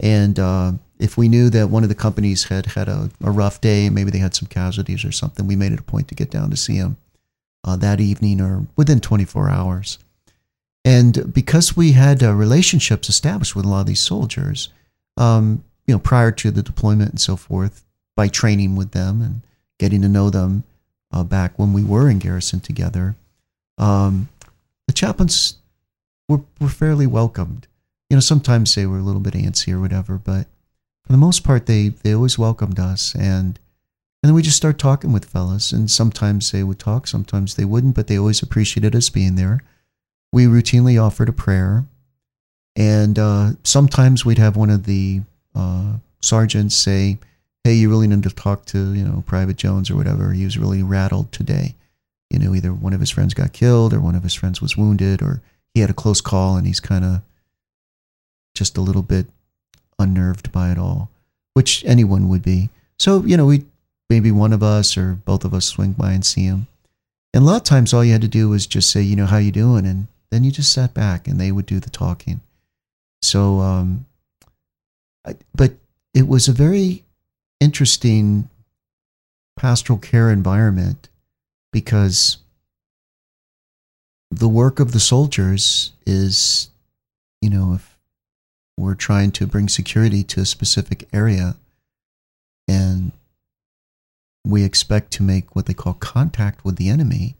And 0.00 0.40
uh, 0.40 0.72
if 0.98 1.16
we 1.16 1.28
knew 1.28 1.50
that 1.50 1.70
one 1.70 1.84
of 1.84 1.88
the 1.88 1.94
companies 1.94 2.42
had 2.42 2.66
had 2.66 2.88
a, 2.88 3.10
a, 3.22 3.30
rough 3.30 3.60
day, 3.60 3.88
maybe 3.90 4.10
they 4.10 4.18
had 4.18 4.34
some 4.34 4.48
casualties 4.48 5.04
or 5.04 5.12
something, 5.12 5.46
we 5.46 5.54
made 5.54 5.70
it 5.70 5.78
a 5.78 5.84
point 5.84 6.08
to 6.08 6.16
get 6.16 6.32
down 6.32 6.50
to 6.50 6.56
see 6.56 6.80
them 6.80 6.96
uh, 7.62 7.76
that 7.76 8.00
evening 8.00 8.40
or 8.40 8.66
within 8.74 8.98
24 8.98 9.48
hours. 9.48 10.00
And 10.84 11.32
because 11.32 11.76
we 11.76 11.92
had 11.92 12.24
uh, 12.24 12.34
relationships 12.34 13.08
established 13.08 13.54
with 13.54 13.64
a 13.64 13.68
lot 13.68 13.82
of 13.82 13.86
these 13.86 14.00
soldiers, 14.00 14.68
um, 15.16 15.62
you 15.86 15.94
know, 15.94 16.00
prior 16.00 16.32
to 16.32 16.50
the 16.50 16.64
deployment 16.64 17.10
and 17.10 17.20
so 17.20 17.36
forth, 17.36 17.84
by 18.16 18.26
training 18.26 18.74
with 18.74 18.90
them 18.90 19.22
and 19.22 19.42
getting 19.78 20.02
to 20.02 20.08
know 20.08 20.28
them 20.28 20.64
uh, 21.12 21.22
back 21.22 21.56
when 21.56 21.72
we 21.72 21.84
were 21.84 22.10
in 22.10 22.18
garrison 22.18 22.58
together, 22.58 23.14
um, 23.78 24.28
the 24.88 24.92
chaplains 24.92 25.58
were, 26.28 26.42
were 26.60 26.68
fairly 26.68 27.06
welcomed. 27.06 27.66
You 28.10 28.16
know, 28.16 28.20
sometimes 28.20 28.74
they 28.74 28.86
were 28.86 28.98
a 28.98 29.02
little 29.02 29.20
bit 29.20 29.34
antsy 29.34 29.72
or 29.72 29.80
whatever, 29.80 30.18
but 30.18 30.46
for 31.04 31.12
the 31.12 31.18
most 31.18 31.44
part, 31.44 31.66
they 31.66 31.88
they 31.88 32.14
always 32.14 32.38
welcomed 32.38 32.78
us, 32.78 33.14
and 33.14 33.58
and 34.22 34.30
then 34.30 34.34
we 34.34 34.42
just 34.42 34.56
start 34.56 34.78
talking 34.78 35.12
with 35.12 35.26
fellas. 35.26 35.70
And 35.72 35.90
sometimes 35.90 36.50
they 36.50 36.64
would 36.64 36.78
talk, 36.78 37.06
sometimes 37.06 37.54
they 37.54 37.66
wouldn't, 37.66 37.94
but 37.94 38.06
they 38.06 38.18
always 38.18 38.42
appreciated 38.42 38.96
us 38.96 39.10
being 39.10 39.34
there. 39.34 39.62
We 40.32 40.46
routinely 40.46 41.00
offered 41.00 41.28
a 41.28 41.32
prayer, 41.32 41.84
and 42.74 43.18
uh, 43.18 43.50
sometimes 43.64 44.24
we'd 44.24 44.38
have 44.38 44.56
one 44.56 44.70
of 44.70 44.84
the 44.84 45.20
uh, 45.54 45.94
sergeants 46.20 46.74
say, 46.74 47.18
"Hey, 47.64 47.74
you 47.74 47.90
really 47.90 48.06
need 48.06 48.22
to 48.22 48.30
talk 48.30 48.64
to 48.66 48.94
you 48.94 49.04
know 49.04 49.22
Private 49.26 49.56
Jones 49.56 49.90
or 49.90 49.96
whatever. 49.96 50.32
He 50.32 50.44
was 50.44 50.58
really 50.58 50.82
rattled 50.82 51.30
today. 51.32 51.74
You 52.30 52.38
know, 52.38 52.54
either 52.54 52.72
one 52.72 52.94
of 52.94 53.00
his 53.00 53.10
friends 53.10 53.34
got 53.34 53.52
killed, 53.52 53.92
or 53.92 54.00
one 54.00 54.14
of 54.14 54.22
his 54.22 54.34
friends 54.34 54.62
was 54.62 54.76
wounded, 54.76 55.20
or 55.20 55.42
he 55.74 55.80
had 55.80 55.90
a 55.90 55.94
close 55.94 56.20
call, 56.20 56.56
and 56.56 56.66
he's 56.66 56.80
kind 56.80 57.04
of 57.04 57.20
just 58.54 58.78
a 58.78 58.80
little 58.80 59.02
bit 59.02 59.26
unnerved 59.98 60.52
by 60.52 60.70
it 60.70 60.78
all, 60.78 61.10
which 61.52 61.84
anyone 61.84 62.28
would 62.28 62.42
be. 62.42 62.70
So, 62.98 63.24
you 63.24 63.36
know, 63.36 63.46
we 63.46 63.64
maybe 64.08 64.30
one 64.30 64.52
of 64.52 64.62
us 64.62 64.96
or 64.96 65.14
both 65.24 65.44
of 65.44 65.52
us 65.52 65.66
swing 65.66 65.92
by 65.92 66.12
and 66.12 66.24
see 66.24 66.44
him. 66.44 66.66
And 67.32 67.42
a 67.42 67.46
lot 67.46 67.56
of 67.56 67.64
times 67.64 67.92
all 67.92 68.04
you 68.04 68.12
had 68.12 68.22
to 68.22 68.28
do 68.28 68.48
was 68.48 68.66
just 68.66 68.90
say, 68.90 69.02
you 69.02 69.16
know, 69.16 69.26
how 69.26 69.38
you 69.38 69.50
doing? 69.50 69.86
And 69.86 70.06
then 70.30 70.44
you 70.44 70.52
just 70.52 70.72
sat 70.72 70.94
back 70.94 71.26
and 71.26 71.40
they 71.40 71.50
would 71.50 71.66
do 71.66 71.80
the 71.80 71.90
talking. 71.90 72.40
So, 73.22 73.58
um, 73.60 74.06
I, 75.26 75.34
but 75.54 75.72
it 76.12 76.28
was 76.28 76.46
a 76.46 76.52
very 76.52 77.02
interesting 77.60 78.48
pastoral 79.56 79.98
care 79.98 80.30
environment 80.30 81.08
because 81.72 82.36
the 84.30 84.48
work 84.48 84.80
of 84.80 84.92
the 84.92 85.00
soldiers 85.00 85.92
is, 86.06 86.70
you 87.40 87.50
know, 87.50 87.74
if 87.74 87.96
we're 88.76 88.94
trying 88.94 89.30
to 89.32 89.46
bring 89.46 89.68
security 89.68 90.24
to 90.24 90.40
a 90.40 90.46
specific 90.46 91.08
area 91.12 91.56
and 92.66 93.12
we 94.44 94.64
expect 94.64 95.10
to 95.12 95.22
make 95.22 95.54
what 95.54 95.66
they 95.66 95.74
call 95.74 95.94
contact 95.94 96.64
with 96.64 96.76
the 96.76 96.88
enemy, 96.88 97.36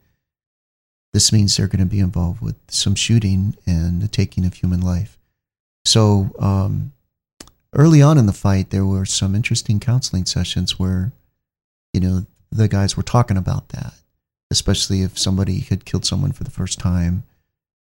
this 1.13 1.33
means 1.33 1.57
they're 1.57 1.69
going 1.69 1.81
to 1.81 1.87
be 1.87 2.01
involved 2.01 2.41
with 2.41 2.57
some 2.69 2.95
shooting 2.95 3.57
and 3.67 4.03
the 4.03 4.09
taking 4.09 4.45
of 4.45 4.55
human 4.55 4.81
life. 4.81 5.19
So, 5.85 6.35
um, 6.39 6.93
early 7.75 8.01
on 8.01 8.19
in 8.19 8.27
the 8.27 8.33
fight, 8.33 8.71
there 8.71 8.87
were 8.87 9.05
some 9.05 9.35
interesting 9.35 9.81
counseling 9.81 10.25
sessions 10.25 10.79
where, 10.79 11.13
you 11.93 12.01
know, 12.01 12.27
the 12.51 12.69
guys 12.69 12.97
were 12.97 13.03
talking 13.03 13.37
about 13.37 13.69
that, 13.71 13.95
especially 14.55 15.03
if 15.03 15.19
somebody 15.19 15.61
had 15.61 15.85
killed 15.85 16.07
someone 16.07 16.33
for 16.33 16.45
the 16.45 16.51
first 16.51 16.79
time 16.79 17.25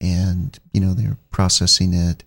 and, 0.01 0.59
you 0.73 0.81
know, 0.81 0.93
they're 0.93 1.19
processing 1.31 1.95
it 1.95 2.25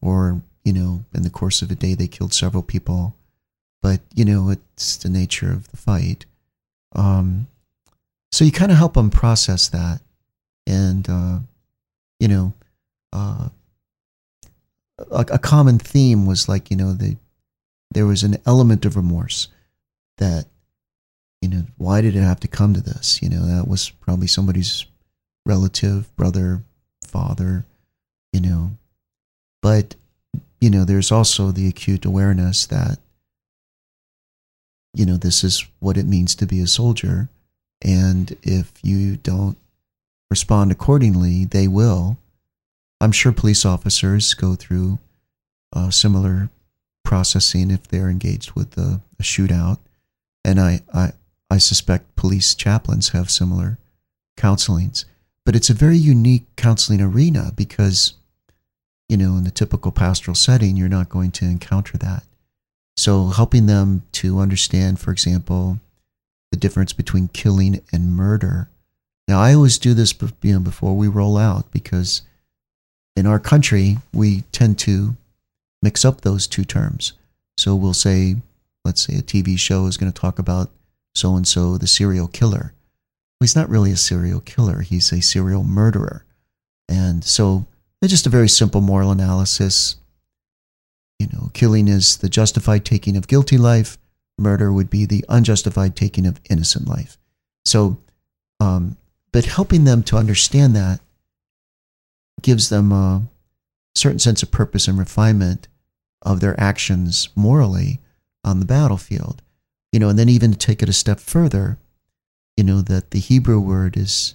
or 0.00 0.42
you 0.68 0.74
know, 0.74 1.02
in 1.14 1.22
the 1.22 1.30
course 1.30 1.62
of 1.62 1.70
a 1.70 1.74
day, 1.74 1.94
they 1.94 2.06
killed 2.06 2.34
several 2.34 2.62
people. 2.62 3.16
But, 3.80 4.02
you 4.14 4.22
know, 4.22 4.50
it's 4.50 4.98
the 4.98 5.08
nature 5.08 5.50
of 5.50 5.66
the 5.70 5.78
fight. 5.78 6.26
Um, 6.94 7.46
so 8.30 8.44
you 8.44 8.52
kind 8.52 8.70
of 8.70 8.76
help 8.76 8.92
them 8.92 9.08
process 9.08 9.68
that. 9.70 10.02
And, 10.66 11.08
uh, 11.08 11.38
you 12.20 12.28
know, 12.28 12.52
uh, 13.14 13.48
a, 15.10 15.20
a, 15.30 15.38
common 15.38 15.78
theme 15.78 16.26
was 16.26 16.50
like, 16.50 16.70
you 16.70 16.76
know, 16.76 16.92
the, 16.92 17.16
there 17.92 18.04
was 18.04 18.22
an 18.22 18.36
element 18.44 18.84
of 18.84 18.94
remorse 18.94 19.48
that, 20.18 20.44
you 21.40 21.48
know, 21.48 21.62
why 21.76 22.00
did 22.00 22.16
it 22.16 22.22
have 22.22 22.40
to 22.40 22.48
come 22.48 22.74
to 22.74 22.80
this? 22.80 23.20
You 23.22 23.28
know, 23.28 23.46
that 23.46 23.68
was 23.68 23.90
probably 23.90 24.26
somebody's 24.26 24.86
relative, 25.46 26.14
brother, 26.16 26.62
father, 27.02 27.64
you 28.32 28.40
know. 28.40 28.72
But 29.62 29.94
you 30.60 30.70
know, 30.70 30.84
there's 30.84 31.12
also 31.12 31.50
the 31.50 31.68
acute 31.68 32.04
awareness 32.04 32.66
that, 32.66 32.98
you 34.94 35.06
know, 35.06 35.16
this 35.16 35.44
is 35.44 35.64
what 35.78 35.96
it 35.96 36.06
means 36.06 36.34
to 36.36 36.46
be 36.46 36.60
a 36.60 36.66
soldier. 36.66 37.28
And 37.82 38.36
if 38.42 38.72
you 38.82 39.16
don't 39.16 39.56
respond 40.30 40.72
accordingly, 40.72 41.44
they 41.44 41.68
will. 41.68 42.18
I'm 43.00 43.12
sure 43.12 43.30
police 43.30 43.64
officers 43.64 44.34
go 44.34 44.56
through 44.56 44.98
uh, 45.72 45.90
similar 45.90 46.50
processing 47.04 47.70
if 47.70 47.86
they're 47.86 48.10
engaged 48.10 48.52
with 48.52 48.76
a, 48.76 49.00
a 49.20 49.22
shootout. 49.22 49.78
And 50.44 50.58
I, 50.58 50.80
I, 50.92 51.12
I 51.50 51.58
suspect 51.58 52.16
police 52.16 52.54
chaplains 52.54 53.10
have 53.10 53.30
similar 53.30 53.78
counselings. 54.36 55.04
But 55.44 55.56
it's 55.56 55.70
a 55.70 55.74
very 55.74 55.96
unique 55.96 56.44
counseling 56.56 57.00
arena 57.00 57.52
because 57.56 58.14
you 59.08 59.16
know, 59.16 59.36
in 59.36 59.44
the 59.44 59.50
typical 59.50 59.90
pastoral 59.90 60.34
setting, 60.34 60.76
you're 60.76 60.88
not 60.88 61.08
going 61.08 61.30
to 61.32 61.46
encounter 61.46 61.96
that. 61.98 62.24
So, 62.96 63.28
helping 63.28 63.66
them 63.66 64.02
to 64.12 64.38
understand, 64.38 65.00
for 65.00 65.12
example, 65.12 65.78
the 66.50 66.58
difference 66.58 66.92
between 66.92 67.28
killing 67.28 67.80
and 67.92 68.14
murder. 68.14 68.68
Now, 69.26 69.40
I 69.40 69.54
always 69.54 69.78
do 69.78 69.94
this 69.94 70.14
you 70.42 70.52
know, 70.52 70.60
before 70.60 70.96
we 70.96 71.08
roll 71.08 71.38
out 71.38 71.70
because 71.70 72.22
in 73.16 73.26
our 73.26 73.38
country, 73.38 73.98
we 74.12 74.42
tend 74.52 74.78
to 74.80 75.16
mix 75.82 76.04
up 76.04 76.20
those 76.20 76.46
two 76.46 76.64
terms. 76.64 77.12
So, 77.56 77.74
we'll 77.74 77.94
say, 77.94 78.36
let's 78.84 79.06
say 79.06 79.14
a 79.14 79.22
TV 79.22 79.58
show 79.58 79.86
is 79.86 79.96
going 79.96 80.12
to 80.12 80.20
talk 80.20 80.38
about 80.38 80.70
so 81.18 81.36
and 81.36 81.46
so, 81.46 81.76
the 81.76 81.86
serial 81.86 82.28
killer. 82.28 82.72
Well, 82.72 83.44
he's 83.44 83.56
not 83.56 83.68
really 83.68 83.90
a 83.90 83.96
serial 83.96 84.40
killer, 84.40 84.80
he's 84.80 85.12
a 85.12 85.20
serial 85.20 85.64
murderer. 85.64 86.24
And 86.88 87.24
so, 87.24 87.66
it's 88.00 88.10
just 88.10 88.26
a 88.26 88.30
very 88.30 88.48
simple 88.48 88.80
moral 88.80 89.10
analysis. 89.10 89.96
You 91.18 91.28
know, 91.32 91.50
killing 91.52 91.88
is 91.88 92.18
the 92.18 92.28
justified 92.28 92.84
taking 92.84 93.16
of 93.16 93.26
guilty 93.26 93.58
life. 93.58 93.98
Murder 94.38 94.72
would 94.72 94.88
be 94.88 95.04
the 95.04 95.24
unjustified 95.28 95.96
taking 95.96 96.26
of 96.26 96.40
innocent 96.48 96.86
life. 96.86 97.18
So, 97.64 97.98
um, 98.60 98.96
but 99.32 99.44
helping 99.44 99.84
them 99.84 100.02
to 100.04 100.16
understand 100.16 100.76
that 100.76 101.00
gives 102.40 102.68
them 102.68 102.92
a 102.92 103.22
certain 103.96 104.20
sense 104.20 104.42
of 104.42 104.50
purpose 104.50 104.86
and 104.86 104.98
refinement 104.98 105.66
of 106.22 106.40
their 106.40 106.58
actions 106.58 107.28
morally 107.34 108.00
on 108.44 108.60
the 108.60 108.66
battlefield. 108.66 109.42
You 109.92 110.00
know, 110.00 110.08
and 110.08 110.18
then 110.18 110.28
even 110.28 110.52
to 110.52 110.58
take 110.58 110.82
it 110.82 110.88
a 110.88 110.92
step 110.92 111.18
further, 111.20 111.78
you 112.56 112.64
know, 112.64 112.82
that 112.82 113.10
the 113.10 113.20
Hebrew 113.20 113.60
word 113.60 113.96
is, 113.96 114.34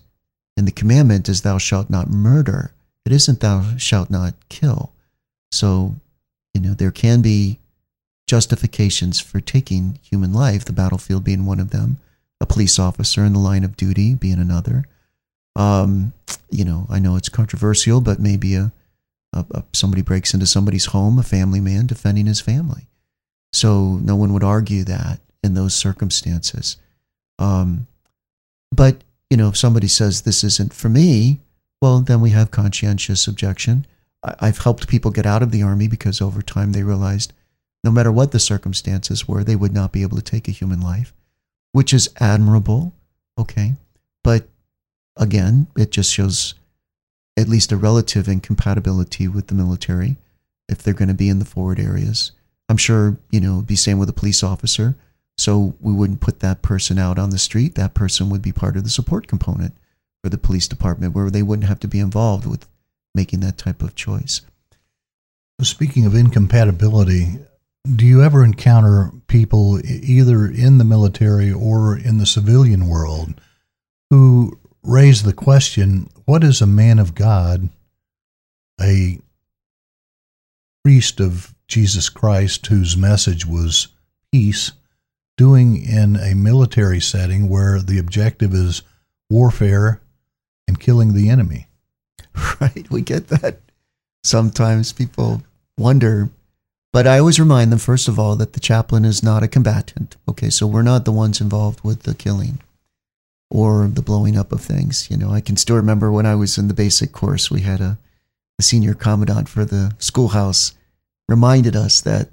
and 0.58 0.68
the 0.68 0.72
commandment 0.72 1.30
is, 1.30 1.42
thou 1.42 1.58
shalt 1.58 1.90
not 1.90 2.10
murder. 2.10 2.72
It 3.06 3.12
isn't 3.12 3.40
thou 3.42 3.76
shalt 3.78 4.10
not 4.10 4.34
kill. 4.50 4.92
So, 5.52 5.96
you 6.54 6.62
know, 6.62 6.74
there 6.74 6.92
can 6.92 7.22
be 7.22 7.60
justifications 8.28 9.20
for 9.20 9.40
taking 9.40 10.00
human 10.02 10.34
life, 10.34 10.66
the 10.66 10.74
battlefield 10.74 11.24
being 11.24 11.46
one 11.46 11.60
of 11.60 11.72
them, 11.72 11.98
a 12.40 12.46
police 12.46 12.80
officer 12.80 13.24
in 13.24 13.34
the 13.34 13.40
line 13.40 13.64
of 13.64 13.78
duty 13.78 14.16
being 14.16 14.40
another. 14.40 14.86
Um, 15.56 16.14
you 16.50 16.66
know, 16.66 16.88
I 16.90 17.00
know 17.00 17.16
it's 17.16 17.30
controversial, 17.30 18.02
but 18.02 18.20
maybe 18.20 18.56
a, 18.56 18.72
a, 19.34 19.46
a, 19.52 19.64
somebody 19.74 20.02
breaks 20.02 20.34
into 20.34 20.48
somebody's 20.48 20.86
home, 20.88 21.20
a 21.20 21.24
family 21.24 21.60
man 21.60 21.86
defending 21.86 22.26
his 22.26 22.42
family. 22.42 22.88
So 23.52 24.00
no 24.02 24.16
one 24.16 24.34
would 24.34 24.44
argue 24.44 24.84
that 24.86 25.20
in 25.44 25.54
those 25.54 25.74
circumstances. 25.74 26.78
Um, 27.40 27.88
but 28.72 29.04
you 29.30 29.38
know, 29.38 29.50
if 29.50 29.58
somebody 29.58 29.88
says 29.88 30.22
this 30.22 30.44
isn't 30.44 30.74
for 30.74 30.90
me, 30.90 31.40
well, 31.82 32.00
then 32.00 32.22
we 32.22 32.30
have 32.30 32.52
conscientious 32.52 33.28
objection. 33.28 33.86
I've 34.24 34.60
helped 34.60 34.88
people 34.88 35.12
get 35.12 35.26
out 35.26 35.44
of 35.44 35.52
the 35.52 35.64
army 35.64 35.88
because 35.88 36.22
over 36.22 36.42
time 36.42 36.72
they 36.72 36.84
realized 36.84 37.34
no 37.84 37.92
matter 37.92 38.12
what 38.12 38.32
the 38.32 38.40
circumstances 38.40 39.28
were, 39.28 39.44
they 39.44 39.56
would 39.56 39.74
not 39.74 39.92
be 39.92 40.02
able 40.02 40.18
to 40.18 40.24
take 40.24 40.48
a 40.48 40.52
human 40.52 40.80
life, 40.80 41.14
which 41.74 41.94
is 41.94 42.10
admirable. 42.20 42.94
Okay. 43.38 43.74
But 44.24 44.48
again, 45.18 45.68
it 45.76 45.92
just 45.92 46.14
shows 46.14 46.54
at 47.36 47.50
least 47.50 47.72
a 47.72 47.78
relative 47.78 48.28
incompatibility 48.28 49.28
with 49.28 49.48
the 49.48 49.56
military 49.56 50.18
if 50.70 50.82
they're 50.82 50.94
going 50.94 51.10
to 51.10 51.14
be 51.14 51.28
in 51.28 51.40
the 51.40 51.46
forward 51.46 51.80
areas. 51.80 52.32
I'm 52.70 52.78
sure, 52.78 53.18
you 53.30 53.42
know, 53.42 53.62
be 53.62 53.76
same 53.76 54.00
with 54.00 54.10
a 54.10 54.14
police 54.14 54.44
officer. 54.44 54.96
So 55.38 55.76
we 55.80 55.94
wouldn't 55.94 56.22
put 56.22 56.40
that 56.40 56.62
person 56.62 57.00
out 57.00 57.18
on 57.18 57.32
the 57.32 57.38
street. 57.38 57.76
That 57.76 57.94
person 57.94 58.30
would 58.30 58.42
be 58.42 58.52
part 58.52 58.78
of 58.78 58.84
the 58.84 58.90
support 58.90 59.28
component 59.28 59.76
for 60.24 60.30
the 60.30 60.38
police 60.38 60.68
department 60.68 61.16
where 61.16 61.30
they 61.30 61.44
wouldn't 61.44 61.68
have 61.68 61.80
to 61.82 61.88
be 61.88 62.00
involved 62.00 62.46
with 62.46 62.68
making 63.16 63.42
that 63.42 63.58
type 63.58 63.82
of 63.82 63.96
choice. 63.96 64.42
Speaking 65.62 66.06
of 66.06 66.16
incompatibility, 66.16 67.40
do 67.96 68.06
you 68.06 68.24
ever 68.24 68.44
encounter 68.44 69.12
people 69.28 69.80
either 69.86 70.46
in 70.48 70.78
the 70.78 70.86
military 70.86 71.52
or 71.52 71.98
in 71.98 72.18
the 72.18 72.26
civilian 72.26 72.88
world 72.88 73.34
who 74.10 74.58
raise 74.84 75.24
the 75.24 75.34
question 75.34 76.10
what 76.26 76.44
is 76.44 76.62
a 76.62 76.68
man 76.68 77.00
of 77.00 77.16
God, 77.16 77.70
a 78.80 79.20
priest 80.84 81.20
of 81.20 81.54
Jesus 81.68 82.10
Christ 82.10 82.68
whose 82.68 82.96
message 82.96 83.46
was 83.46 83.90
peace, 84.32 84.72
doing 85.44 85.84
in 85.84 86.16
a 86.16 86.34
military 86.34 87.02
setting 87.02 87.50
where 87.50 87.80
the 87.82 88.00
objective 88.00 88.54
is 88.54 88.82
warfare 89.30 90.02
and 90.68 90.80
killing 90.80 91.14
the 91.14 91.30
enemy? 91.30 91.68
Right, 92.60 92.90
we 92.90 93.02
get 93.02 93.28
that. 93.28 93.60
Sometimes 94.24 94.94
people 94.94 95.44
wonder 95.78 96.30
but 96.94 97.08
I 97.08 97.18
always 97.18 97.40
remind 97.40 97.72
them, 97.72 97.80
first 97.80 98.08
of 98.08 98.20
all, 98.20 98.36
that 98.36 98.54
the 98.54 98.60
chaplain 98.60 99.04
is 99.04 99.24
not 99.24 99.42
a 99.42 99.48
combatant. 99.48 100.16
Okay, 100.30 100.52
so 100.52 100.68
we're 100.68 100.84
not 100.84 101.06
the 101.06 101.12
ones 101.12 101.42
involved 101.42 101.82
with 101.84 102.04
the 102.04 102.14
killing 102.14 102.60
or 103.50 103.88
the 103.88 104.04
blowing 104.04 104.38
up 104.38 104.52
of 104.52 104.62
things. 104.62 105.10
You 105.10 105.18
know, 105.18 105.32
I 105.32 105.42
can 105.42 105.58
still 105.58 105.76
remember 105.76 106.12
when 106.12 106.28
I 106.28 106.36
was 106.36 106.60
in 106.60 106.68
the 106.68 106.74
basic 106.76 107.12
course, 107.12 107.50
we 107.50 107.62
had 107.62 107.82
a, 107.82 107.98
a 108.60 108.64
senior 108.64 108.94
commandant 108.94 109.50
for 109.50 109.66
the 109.66 109.96
schoolhouse 109.98 110.74
reminded 111.28 111.76
us 111.76 112.00
that, 112.02 112.30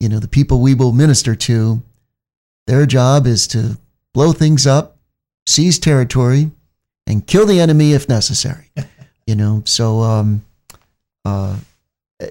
you 0.00 0.08
know, 0.08 0.18
the 0.18 0.28
people 0.28 0.60
we 0.60 0.74
will 0.74 0.92
minister 0.92 1.34
to, 1.34 1.82
their 2.68 2.84
job 2.84 3.26
is 3.26 3.46
to 3.48 3.78
blow 4.12 4.32
things 4.32 4.66
up, 4.66 4.98
seize 5.46 5.78
territory, 5.78 6.50
and 7.06 7.26
kill 7.26 7.46
the 7.46 7.60
enemy 7.60 7.94
if 7.94 8.10
necessary. 8.10 8.70
you 9.26 9.34
know, 9.34 9.62
so, 9.64 10.00
um, 10.00 10.44
uh, 11.24 11.56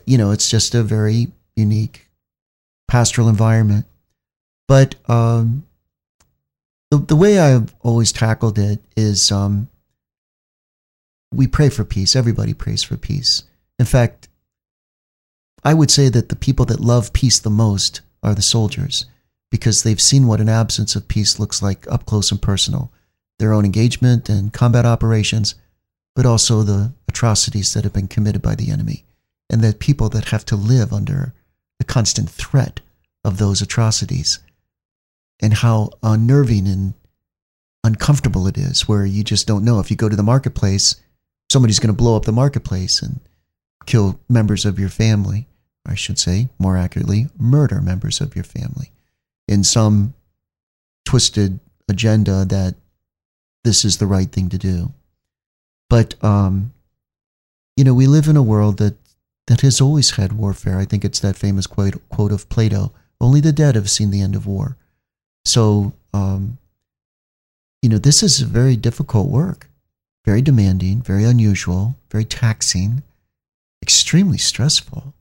you 0.06 0.18
know, 0.18 0.30
it's 0.30 0.50
just 0.50 0.76
a 0.76 0.84
very 0.84 1.28
unique 1.56 2.08
pastoral 2.88 3.30
environment. 3.30 3.88
But 4.68 4.94
um, 5.10 5.66
the, 6.92 7.00
the 7.00 7.16
way 7.16 7.40
I've 7.40 7.74
always 7.82 8.12
tackled 8.12 8.60
it 8.60 8.80
is 8.96 9.32
um, 9.32 9.68
we 11.34 11.48
pray 11.48 11.70
for 11.70 11.84
peace. 11.84 12.16
Everybody 12.16 12.54
prays 12.54 12.84
for 12.84 12.96
peace. 12.96 13.42
In 13.80 13.88
fact, 13.88 14.28
I 15.64 15.74
would 15.74 15.90
say 15.90 16.10
that 16.10 16.30
the 16.30 16.36
people 16.36 16.66
that 16.66 16.80
love 16.80 17.12
peace 17.12 17.40
the 17.40 17.50
most 17.50 18.02
are 18.22 18.36
the 18.36 18.44
soldiers 18.44 19.08
because 19.50 19.84
they've 19.84 20.02
seen 20.02 20.28
what 20.28 20.42
an 20.42 20.50
absence 20.50 20.96
of 20.96 21.08
peace 21.08 21.40
looks 21.40 21.62
like 21.62 21.90
up 21.92 22.06
close 22.06 22.32
and 22.32 22.42
personal. 22.42 22.92
Their 23.40 23.54
own 23.54 23.66
engagement 23.66 24.30
and 24.30 24.52
combat 24.52 24.86
operations, 24.86 25.56
but 26.16 26.26
also 26.26 26.64
the 26.64 26.94
atrocities 27.08 27.74
that 27.74 27.84
have 27.84 27.94
been 27.94 28.08
committed 28.08 28.42
by 28.42 28.56
the 28.56 28.72
enemy, 28.72 29.06
and 29.50 29.62
the 29.62 29.74
people 29.74 30.10
that 30.10 30.26
have 30.26 30.46
to 30.46 30.56
live 30.56 30.92
under 30.92 31.34
the 31.80 31.86
constant 31.86 32.30
threat 32.30 32.80
of 33.24 33.38
those 33.38 33.62
atrocities 33.62 34.40
and 35.40 35.54
how 35.54 35.92
unnerving 36.02 36.68
and 36.68 36.94
uncomfortable 37.84 38.48
it 38.48 38.58
is, 38.58 38.88
where 38.88 39.06
you 39.06 39.24
just 39.24 39.48
don't 39.48 39.64
know 39.64 39.80
if 39.80 39.92
you 39.92 39.96
go 39.96 40.10
to 40.10 40.16
the 40.16 40.24
marketplace, 40.24 40.96
somebody's 41.50 41.80
going 41.80 41.94
to 41.94 41.98
blow 41.98 42.18
up 42.18 42.26
the 42.26 42.32
marketplace 42.32 43.02
and 43.02 43.20
kill 43.86 44.20
members 44.28 44.66
of 44.66 44.80
your 44.80 44.90
family. 44.90 45.48
I 45.86 45.96
should 45.96 46.20
say, 46.20 46.50
more 46.60 46.76
accurately, 46.76 47.28
murder 47.38 47.80
members 47.80 48.20
of 48.20 48.36
your 48.36 48.44
family 48.44 48.92
in 49.48 49.64
some 49.64 50.14
twisted 51.06 51.60
agenda 51.90 52.46
that 52.46 52.76
this 53.64 53.86
is 53.86 53.98
the 53.98 54.08
right 54.08 54.32
thing 54.32 54.50
to 54.50 54.58
do. 54.58 54.92
But, 55.90 56.22
um, 56.24 56.74
you 57.76 57.84
know, 57.84 57.94
we 57.94 58.08
live 58.08 58.28
in 58.28 58.38
a 58.38 58.44
world 58.44 58.78
that 58.78 58.96
that 59.48 59.62
has 59.62 59.80
always 59.80 60.12
had 60.12 60.34
warfare. 60.34 60.78
I 60.78 60.86
think 60.86 61.06
it's 61.06 61.22
that 61.22 61.38
famous 61.38 61.68
quote, 61.68 61.96
quote 62.10 62.34
of 62.34 62.50
Plato 62.50 62.92
only 63.20 63.42
the 63.42 63.54
dead 63.54 63.76
have 63.76 63.90
seen 63.90 64.12
the 64.12 64.22
end 64.22 64.36
of 64.36 64.46
war. 64.46 64.78
So, 65.46 65.94
um, 66.14 66.58
you 67.82 67.90
know, 67.90 67.98
this 67.98 68.22
is 68.22 68.42
very 68.42 68.76
difficult 68.76 69.30
work, 69.30 69.70
very 70.26 70.42
demanding, 70.42 71.02
very 71.02 71.24
unusual, 71.24 71.96
very 72.12 72.26
taxing, 72.26 73.04
extremely 73.82 74.38
stressful, 74.38 75.14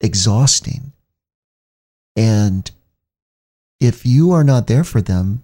exhausting. 0.00 0.92
And 2.14 2.70
if 3.80 4.04
you 4.04 4.32
are 4.32 4.44
not 4.44 4.66
there 4.66 4.84
for 4.84 5.00
them, 5.00 5.42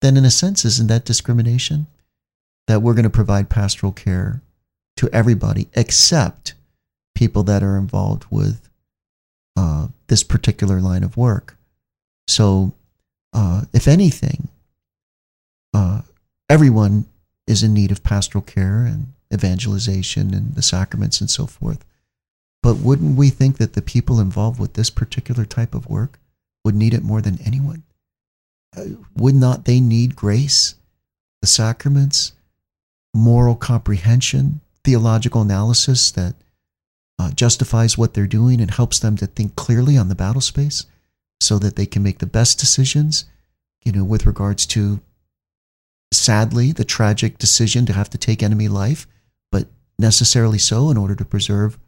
then 0.00 0.16
in 0.16 0.24
a 0.24 0.30
sense, 0.30 0.64
isn't 0.64 0.88
that 0.88 1.04
discrimination? 1.04 1.86
That 2.66 2.82
we're 2.82 2.94
going 2.94 3.04
to 3.04 3.10
provide 3.10 3.48
pastoral 3.48 3.92
care 3.92 4.42
to 4.96 5.08
everybody 5.12 5.68
except 5.74 6.54
people 7.14 7.42
that 7.44 7.62
are 7.62 7.76
involved 7.76 8.24
with 8.30 8.68
uh, 9.56 9.88
this 10.08 10.22
particular 10.22 10.80
line 10.80 11.04
of 11.04 11.16
work. 11.16 11.56
So, 12.28 12.72
uh, 13.32 13.62
if 13.72 13.86
anything, 13.86 14.48
uh, 15.72 16.02
everyone 16.48 17.06
is 17.46 17.62
in 17.62 17.72
need 17.72 17.92
of 17.92 18.02
pastoral 18.02 18.42
care 18.42 18.84
and 18.84 19.12
evangelization 19.32 20.34
and 20.34 20.54
the 20.54 20.62
sacraments 20.62 21.20
and 21.20 21.30
so 21.30 21.46
forth. 21.46 21.84
But 22.62 22.78
wouldn't 22.78 23.16
we 23.16 23.30
think 23.30 23.58
that 23.58 23.74
the 23.74 23.82
people 23.82 24.18
involved 24.18 24.58
with 24.58 24.74
this 24.74 24.90
particular 24.90 25.44
type 25.44 25.74
of 25.74 25.88
work 25.88 26.18
would 26.66 26.74
need 26.74 26.92
it 26.92 27.04
more 27.04 27.22
than 27.22 27.38
anyone? 27.46 27.84
Uh, 28.76 28.86
would 29.16 29.36
not 29.36 29.66
they 29.66 29.78
need 29.78 30.16
grace, 30.16 30.74
the 31.40 31.46
sacraments, 31.46 32.32
moral 33.14 33.54
comprehension, 33.54 34.60
theological 34.82 35.42
analysis 35.42 36.10
that 36.10 36.34
uh, 37.20 37.30
justifies 37.30 37.96
what 37.96 38.14
they're 38.14 38.26
doing 38.26 38.60
and 38.60 38.72
helps 38.72 38.98
them 38.98 39.16
to 39.16 39.28
think 39.28 39.54
clearly 39.54 39.96
on 39.96 40.08
the 40.08 40.16
battle 40.16 40.40
space 40.40 40.86
so 41.40 41.56
that 41.60 41.76
they 41.76 41.86
can 41.86 42.02
make 42.02 42.18
the 42.18 42.26
best 42.26 42.58
decisions, 42.58 43.26
you 43.84 43.92
know, 43.92 44.02
with 44.02 44.26
regards 44.26 44.66
to 44.66 44.98
sadly 46.12 46.72
the 46.72 46.84
tragic 46.84 47.38
decision 47.38 47.86
to 47.86 47.92
have 47.92 48.10
to 48.10 48.18
take 48.18 48.42
enemy 48.42 48.66
life, 48.66 49.06
but 49.52 49.68
necessarily 50.00 50.58
so 50.58 50.90
in 50.90 50.96
order 50.96 51.14
to 51.14 51.24
preserve 51.24 51.78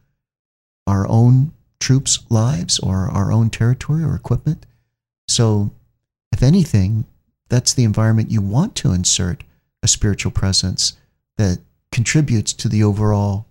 our 0.86 1.04
own 1.08 1.50
troops' 1.80 2.20
lives 2.30 2.78
or 2.78 3.08
our 3.08 3.32
own 3.32 3.50
territory 3.50 4.04
or 4.04 4.14
equipment. 4.14 4.64
So, 5.28 5.70
if 6.32 6.42
anything, 6.42 7.04
that's 7.48 7.74
the 7.74 7.84
environment 7.84 8.30
you 8.30 8.40
want 8.40 8.74
to 8.76 8.92
insert 8.92 9.44
a 9.82 9.88
spiritual 9.88 10.32
presence 10.32 10.94
that 11.36 11.60
contributes 11.92 12.52
to 12.54 12.68
the 12.68 12.82
overall 12.82 13.46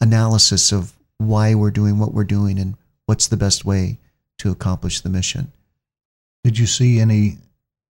analysis 0.00 0.72
of 0.72 0.92
why 1.18 1.54
we're 1.54 1.70
doing 1.70 1.98
what 1.98 2.12
we're 2.12 2.24
doing 2.24 2.58
and 2.58 2.76
what's 3.06 3.28
the 3.28 3.36
best 3.36 3.64
way 3.64 3.98
to 4.38 4.50
accomplish 4.50 5.00
the 5.00 5.08
mission. 5.08 5.52
Did 6.44 6.58
you 6.58 6.66
see 6.66 6.98
any 6.98 7.38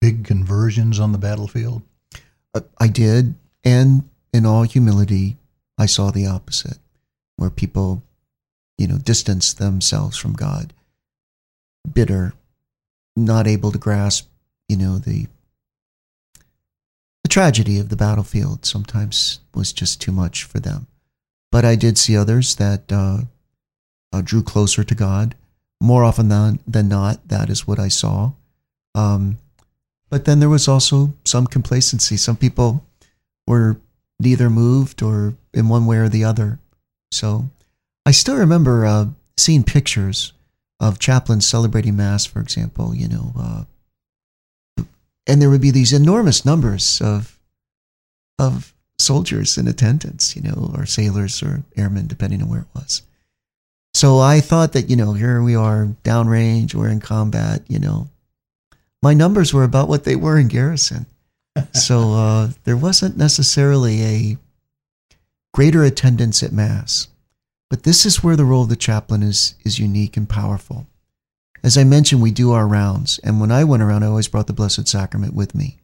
big 0.00 0.24
conversions 0.24 1.00
on 1.00 1.12
the 1.12 1.18
battlefield? 1.18 1.82
Uh, 2.54 2.60
I 2.78 2.88
did. 2.88 3.34
And 3.64 4.08
in 4.32 4.44
all 4.44 4.64
humility, 4.64 5.36
I 5.78 5.86
saw 5.86 6.10
the 6.10 6.26
opposite, 6.26 6.78
where 7.36 7.50
people, 7.50 8.02
you 8.76 8.86
know, 8.86 8.98
distanced 8.98 9.58
themselves 9.58 10.16
from 10.16 10.34
God, 10.34 10.72
bitter, 11.90 12.34
not 13.16 13.46
able 13.46 13.72
to 13.72 13.78
grasp, 13.78 14.28
you 14.68 14.76
know, 14.76 14.98
the 14.98 15.26
the 17.22 17.28
tragedy 17.28 17.78
of 17.78 17.88
the 17.88 17.96
battlefield 17.96 18.66
sometimes 18.66 19.40
was 19.54 19.72
just 19.72 20.00
too 20.00 20.12
much 20.12 20.44
for 20.44 20.58
them. 20.58 20.86
But 21.52 21.64
I 21.64 21.76
did 21.76 21.96
see 21.96 22.16
others 22.16 22.56
that 22.56 22.90
uh, 22.90 23.18
uh, 24.12 24.22
drew 24.22 24.42
closer 24.42 24.82
to 24.82 24.94
God. 24.94 25.34
More 25.80 26.04
often 26.04 26.28
than, 26.28 26.60
than 26.66 26.88
not, 26.88 27.28
that 27.28 27.48
is 27.48 27.66
what 27.66 27.78
I 27.78 27.88
saw. 27.88 28.32
Um, 28.94 29.38
but 30.10 30.24
then 30.24 30.40
there 30.40 30.48
was 30.48 30.68
also 30.68 31.14
some 31.24 31.46
complacency. 31.46 32.16
Some 32.16 32.36
people 32.36 32.84
were 33.46 33.78
neither 34.20 34.50
moved 34.50 35.02
or 35.02 35.34
in 35.54 35.68
one 35.68 35.86
way 35.86 35.98
or 35.98 36.08
the 36.08 36.24
other. 36.24 36.58
So 37.10 37.50
I 38.04 38.10
still 38.10 38.36
remember 38.36 38.84
uh, 38.84 39.06
seeing 39.36 39.64
pictures 39.64 40.32
of 40.82 40.98
chaplains 40.98 41.46
celebrating 41.46 41.96
Mass, 41.96 42.26
for 42.26 42.40
example, 42.40 42.92
you 42.94 43.08
know, 43.08 43.32
uh, 43.38 43.64
and 45.28 45.40
there 45.40 45.48
would 45.48 45.60
be 45.60 45.70
these 45.70 45.92
enormous 45.92 46.44
numbers 46.44 47.00
of 47.00 47.38
of 48.38 48.74
soldiers 48.98 49.56
in 49.56 49.68
attendance, 49.68 50.34
you 50.34 50.42
know, 50.42 50.72
or 50.74 50.84
sailors 50.84 51.42
or 51.42 51.62
airmen, 51.76 52.08
depending 52.08 52.42
on 52.42 52.48
where 52.48 52.62
it 52.62 52.74
was. 52.74 53.02
So 53.94 54.18
I 54.18 54.40
thought 54.40 54.72
that, 54.72 54.90
you 54.90 54.96
know, 54.96 55.12
here 55.12 55.42
we 55.42 55.54
are 55.54 55.88
downrange, 56.02 56.74
we're 56.74 56.88
in 56.88 57.00
combat, 57.00 57.62
you 57.68 57.78
know. 57.78 58.08
My 59.02 59.14
numbers 59.14 59.54
were 59.54 59.64
about 59.64 59.88
what 59.88 60.04
they 60.04 60.16
were 60.16 60.38
in 60.38 60.48
garrison. 60.48 61.06
so 61.72 62.12
uh, 62.14 62.48
there 62.64 62.76
wasn't 62.76 63.16
necessarily 63.16 64.02
a 64.02 64.38
greater 65.54 65.84
attendance 65.84 66.42
at 66.42 66.52
Mass. 66.52 67.08
But 67.72 67.84
this 67.84 68.04
is 68.04 68.22
where 68.22 68.36
the 68.36 68.44
role 68.44 68.64
of 68.64 68.68
the 68.68 68.76
chaplain 68.76 69.22
is, 69.22 69.54
is 69.64 69.78
unique 69.78 70.18
and 70.18 70.28
powerful. 70.28 70.88
as 71.64 71.78
I 71.78 71.84
mentioned, 71.84 72.20
we 72.20 72.30
do 72.30 72.52
our 72.52 72.68
rounds. 72.68 73.18
And 73.24 73.40
when 73.40 73.50
I 73.50 73.64
went 73.64 73.82
around, 73.82 74.02
I 74.02 74.08
always 74.08 74.28
brought 74.28 74.46
the 74.46 74.52
Blessed 74.52 74.86
Sacrament 74.86 75.32
with 75.32 75.54
me 75.54 75.78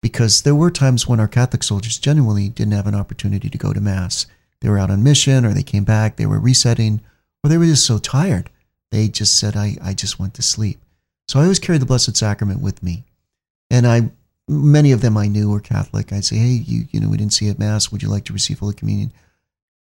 because 0.00 0.40
there 0.40 0.54
were 0.54 0.70
times 0.70 1.06
when 1.06 1.20
our 1.20 1.28
Catholic 1.28 1.62
soldiers 1.62 1.98
genuinely 1.98 2.48
didn't 2.48 2.72
have 2.72 2.86
an 2.86 2.94
opportunity 2.94 3.50
to 3.50 3.58
go 3.58 3.74
to 3.74 3.82
Mass. 3.82 4.24
They 4.62 4.70
were 4.70 4.78
out 4.78 4.90
on 4.90 5.02
mission 5.02 5.44
or 5.44 5.52
they 5.52 5.62
came 5.62 5.84
back, 5.84 6.16
they 6.16 6.24
were 6.24 6.40
resetting, 6.40 7.02
or 7.44 7.50
they 7.50 7.58
were 7.58 7.66
just 7.66 7.84
so 7.84 7.98
tired. 7.98 8.48
They 8.90 9.08
just 9.08 9.38
said, 9.38 9.58
I, 9.58 9.76
I 9.82 9.92
just 9.92 10.18
went 10.18 10.32
to 10.36 10.42
sleep. 10.42 10.80
So 11.28 11.38
I 11.38 11.42
always 11.42 11.58
carried 11.58 11.82
the 11.82 11.86
Blessed 11.86 12.16
Sacrament 12.16 12.62
with 12.62 12.82
me. 12.82 13.04
And 13.68 13.86
I 13.86 14.08
many 14.48 14.90
of 14.90 15.02
them 15.02 15.18
I 15.18 15.28
knew 15.28 15.50
were 15.50 15.60
Catholic. 15.60 16.14
I'd 16.14 16.24
say, 16.24 16.36
hey, 16.36 16.64
you, 16.64 16.86
you 16.90 16.98
know, 16.98 17.10
we 17.10 17.18
didn't 17.18 17.34
see 17.34 17.50
at 17.50 17.58
Mass. 17.58 17.92
Would 17.92 18.02
you 18.02 18.08
like 18.08 18.24
to 18.24 18.32
receive 18.32 18.60
Holy 18.60 18.72
Communion? 18.72 19.12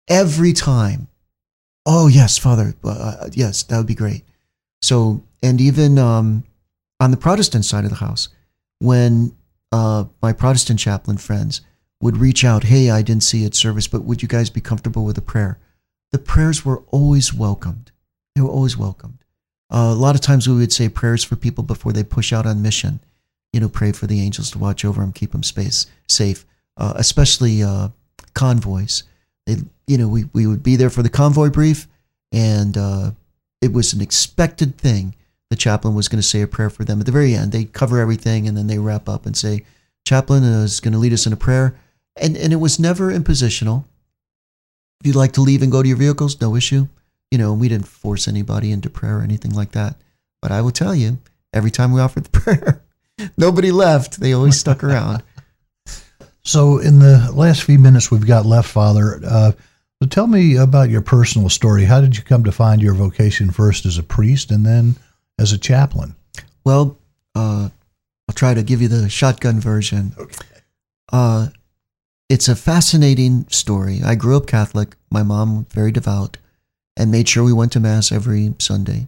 Every 0.08 0.52
time, 0.52 1.10
oh, 1.88 2.08
yes, 2.08 2.38
Father, 2.38 2.76
uh, 2.84 2.90
uh, 2.90 3.30
yes, 3.34 3.64
that 3.64 3.78
would 3.78 3.88
be 3.88 3.96
great. 3.96 4.24
So, 4.82 5.24
and 5.42 5.60
even 5.60 5.98
um, 5.98 6.44
on 7.00 7.10
the 7.10 7.18
Protestant 7.18 7.66
side 7.66 7.84
of 7.84 7.90
the 7.90 7.96
house, 7.96 8.30
when 8.80 9.36
uh, 9.72 10.06
my 10.22 10.34
Protestant 10.34 10.80
chaplain 10.80 11.18
friends 11.18 11.62
would 12.00 12.18
reach 12.18 12.46
out, 12.46 12.66
hey, 12.66 12.92
I 12.92 13.02
didn't 13.02 13.24
see 13.24 13.44
at 13.46 13.56
service, 13.56 13.88
but 13.88 14.04
would 14.04 14.22
you 14.22 14.28
guys 14.28 14.52
be 14.52 14.62
comfortable 14.62 15.04
with 15.04 15.18
a 15.18 15.22
prayer? 15.22 15.58
The 16.12 16.20
prayers 16.20 16.64
were 16.64 16.84
always 16.92 17.34
welcomed. 17.34 17.92
They 18.36 18.42
were 18.42 18.50
always 18.50 18.78
welcomed. 18.78 19.24
Uh, 19.72 19.92
a 19.92 19.96
lot 19.96 20.14
of 20.14 20.22
times 20.22 20.48
we 20.48 20.56
would 20.56 20.72
say 20.72 20.90
prayers 20.90 21.24
for 21.24 21.36
people 21.36 21.64
before 21.64 21.92
they 21.92 22.04
push 22.04 22.32
out 22.32 22.46
on 22.46 22.62
mission 22.62 23.00
you 23.54 23.60
know, 23.60 23.70
pray 23.70 23.92
for 23.92 24.08
the 24.08 24.22
angels 24.22 24.52
to 24.52 24.60
watch 24.60 24.84
over 24.86 25.02
them, 25.02 25.12
keep 25.12 25.32
them 25.32 25.44
space 25.44 25.88
safe, 26.08 26.46
uh, 26.78 26.94
especially 26.96 27.64
uh, 27.64 27.90
convoys. 28.34 29.04
They, 29.46 29.58
you 29.88 29.98
know, 29.98 30.08
we, 30.08 30.26
we 30.34 30.46
would 30.48 30.64
be 30.64 30.76
there 30.76 30.90
for 30.90 31.02
the 31.02 31.10
convoy 31.10 31.50
brief, 31.50 31.88
and 32.32 32.78
uh, 32.78 33.12
it 33.62 33.74
was 33.74 33.94
an 33.94 34.02
expected 34.02 34.78
thing. 34.78 35.16
The 35.50 35.56
chaplain 35.56 35.96
was 35.96 36.08
going 36.08 36.22
to 36.22 36.28
say 36.28 36.42
a 36.42 36.48
prayer 36.48 36.70
for 36.70 36.84
them 36.84 37.00
at 37.00 37.06
the 37.06 37.12
very 37.12 37.34
end. 37.34 37.52
They 37.52 37.66
cover 37.66 38.00
everything, 38.00 38.48
and 38.48 38.58
then 38.58 38.68
they 38.68 38.80
wrap 38.80 39.08
up 39.08 39.26
and 39.26 39.36
say, 39.36 39.66
"Chaplain 40.06 40.44
is 40.44 40.80
going 40.80 40.94
to 40.94 41.00
lead 41.00 41.14
us 41.14 41.26
in 41.26 41.34
a 41.34 41.38
prayer," 41.38 41.76
and 42.16 42.36
and 42.36 42.52
it 42.52 42.58
was 42.58 42.80
never 42.80 43.12
impositional. 43.12 43.86
If 45.00 45.08
you'd 45.08 45.16
like 45.16 45.34
to 45.34 45.42
leave 45.42 45.62
and 45.62 45.72
go 45.72 45.82
to 45.82 45.88
your 45.88 45.98
vehicles, 45.98 46.42
no 46.42 46.56
issue. 46.56 46.88
You 47.32 47.38
know, 47.38 47.54
we 47.54 47.70
didn't 47.70 47.88
force 47.88 48.28
anybody 48.28 48.72
into 48.72 48.90
prayer 48.90 49.20
or 49.20 49.22
anything 49.22 49.52
like 49.52 49.72
that. 49.72 49.96
But 50.42 50.52
I 50.52 50.62
will 50.62 50.72
tell 50.72 50.96
you, 50.96 51.20
every 51.54 51.72
time 51.72 51.92
we 51.92 52.02
offered 52.02 52.24
the 52.26 52.30
prayer, 52.40 52.82
Nobody 53.38 53.72
left. 53.72 54.20
They 54.20 54.34
always 54.34 54.60
stuck 54.60 54.84
around. 54.84 55.24
So, 56.44 56.78
in 56.78 57.00
the 57.00 57.30
last 57.34 57.64
few 57.64 57.78
minutes 57.78 58.10
we've 58.10 58.26
got 58.26 58.46
left, 58.46 58.70
Father, 58.70 59.20
uh, 59.28 59.52
so 60.02 60.08
tell 60.08 60.28
me 60.28 60.56
about 60.56 60.90
your 60.90 61.02
personal 61.02 61.50
story. 61.50 61.86
How 61.86 62.02
did 62.02 62.18
you 62.18 62.24
come 62.24 62.44
to 62.44 62.52
find 62.52 62.82
your 62.82 62.94
vocation 62.94 63.52
first 63.52 63.86
as 63.86 63.98
a 63.98 64.04
priest 64.04 64.52
and 64.52 64.66
then 64.66 64.96
as 65.40 65.52
a 65.52 65.58
chaplain? 65.58 66.16
Well, 66.64 66.98
uh, 67.36 67.70
I'll 68.28 68.36
try 68.36 68.54
to 68.54 68.64
give 68.64 68.82
you 68.82 68.88
the 68.88 69.10
shotgun 69.10 69.60
version. 69.60 70.14
Okay. 70.18 70.46
Uh, 71.12 71.48
it's 72.30 72.50
a 72.50 72.56
fascinating 72.56 73.48
story. 73.50 74.02
I 74.04 74.16
grew 74.16 74.36
up 74.36 74.48
Catholic. 74.48 74.96
My 75.10 75.24
mom 75.24 75.66
very 75.72 75.92
devout, 75.92 76.38
and 76.98 77.10
made 77.10 77.30
sure 77.30 77.44
we 77.44 77.54
went 77.54 77.72
to 77.72 77.80
mass 77.80 78.12
every 78.12 78.54
Sunday. 78.60 79.08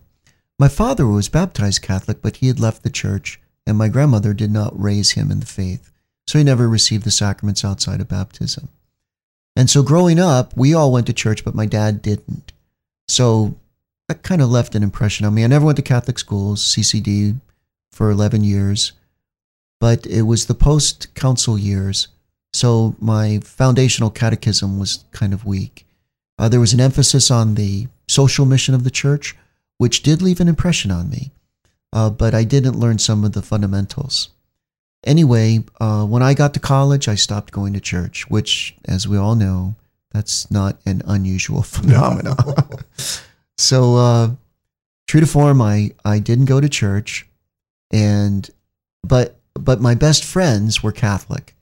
My 0.57 0.69
father 0.69 1.05
was 1.05 1.27
baptized 1.27 1.81
Catholic, 1.81 2.21
but 2.21 2.37
he 2.37 2.47
had 2.47 2.59
left 2.59 2.83
the 2.83 2.89
church 2.89 3.39
and 3.69 3.77
my 3.77 3.87
grandmother 3.87 4.33
did 4.33 4.51
not 4.51 4.77
raise 4.79 5.11
him 5.11 5.29
in 5.29 5.39
the 5.39 5.45
faith, 5.45 5.91
so 6.25 6.39
he 6.39 6.43
never 6.43 6.67
received 6.67 7.03
the 7.03 7.11
sacraments 7.11 7.63
outside 7.63 8.01
of 8.01 8.07
baptism. 8.07 8.67
And 9.59 9.69
so 9.69 9.83
growing 9.83 10.19
up, 10.19 10.55
we 10.55 10.73
all 10.73 10.89
went 10.89 11.05
to 11.07 11.13
church, 11.13 11.43
but 11.43 11.53
my 11.53 11.65
dad 11.65 12.01
didn't. 12.01 12.53
So 13.09 13.55
that 14.07 14.23
kind 14.23 14.41
of 14.41 14.49
left 14.49 14.73
an 14.73 14.83
impression 14.83 15.25
on 15.25 15.33
me. 15.33 15.43
I 15.43 15.47
never 15.47 15.65
went 15.65 15.75
to 15.75 15.81
Catholic 15.81 16.17
schools, 16.17 16.63
CCD, 16.63 17.41
for 17.91 18.09
11 18.09 18.45
years, 18.45 18.93
but 19.81 20.07
it 20.07 20.21
was 20.21 20.45
the 20.45 20.53
post 20.53 21.13
council 21.13 21.59
years. 21.59 22.07
So 22.53 22.95
my 23.01 23.39
foundational 23.43 24.09
catechism 24.09 24.79
was 24.79 25.03
kind 25.11 25.33
of 25.33 25.45
weak. 25.45 25.85
Uh, 26.37 26.47
there 26.47 26.61
was 26.61 26.71
an 26.71 26.79
emphasis 26.79 27.29
on 27.29 27.55
the 27.55 27.89
social 28.07 28.45
mission 28.45 28.73
of 28.73 28.85
the 28.85 28.89
church, 28.89 29.35
which 29.77 30.03
did 30.03 30.21
leave 30.21 30.39
an 30.39 30.47
impression 30.47 30.89
on 30.89 31.09
me 31.09 31.33
uh, 31.91 32.09
but 32.09 32.33
I 32.33 32.43
didn't 32.43 32.79
learn 32.79 32.99
some 32.99 33.23
of 33.23 33.33
the 33.33 33.41
fundamentals. 33.41 34.29
Anyway, 35.05 35.63
uh, 35.79 36.05
when 36.05 36.21
I 36.21 36.33
got 36.33 36.53
to 36.55 36.59
college, 36.59 37.07
I 37.07 37.15
stopped 37.15 37.51
going 37.53 37.73
to 37.73 37.79
church, 37.79 38.29
which, 38.29 38.75
as 38.85 39.07
we 39.07 39.17
all 39.17 39.35
know, 39.35 39.75
that's 40.11 40.49
not 40.51 40.77
an 40.85 41.01
unusual 41.05 41.61
phenomenon. 41.63 42.37
So, 43.59 43.97
uh, 43.97 44.29
true 45.09 45.19
to 45.19 45.27
form, 45.27 45.61
I, 45.61 45.91
I 46.05 46.19
didn't 46.19 46.45
go 46.45 46.61
to 46.61 46.69
church, 46.69 47.27
and 47.91 48.49
but 49.03 49.37
but 49.53 49.81
my 49.81 49.95
best 49.95 50.23
friends 50.23 50.81
were 50.81 50.93
Catholic, 50.93 51.57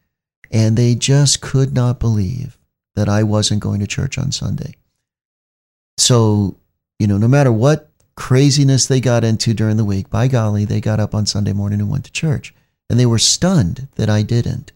and 0.51 0.77
they 0.77 0.93
just 0.93 1.41
could 1.41 1.73
not 1.73 1.99
believe 1.99 2.59
that 2.95 3.09
I 3.09 3.23
wasn't 3.23 3.63
going 3.63 3.79
to 3.79 3.87
church 3.87 4.19
on 4.19 4.31
Sunday. 4.31 4.75
So, 5.97 6.57
you 6.99 7.07
know, 7.07 7.17
no 7.17 7.27
matter 7.27 7.51
what 7.51 7.89
craziness 8.15 8.85
they 8.85 9.01
got 9.01 9.23
into 9.23 9.55
during 9.55 9.77
the 9.77 9.85
week, 9.85 10.11
by 10.11 10.27
golly, 10.27 10.65
they 10.65 10.79
got 10.79 10.99
up 10.99 11.15
on 11.15 11.25
Sunday 11.25 11.53
morning 11.53 11.79
and 11.79 11.89
went 11.89 12.05
to 12.05 12.11
church. 12.11 12.53
And 12.89 12.99
they 12.99 13.05
were 13.05 13.19
stunned 13.19 13.87
that 13.95 14.09
I 14.09 14.21
didn't. 14.21 14.71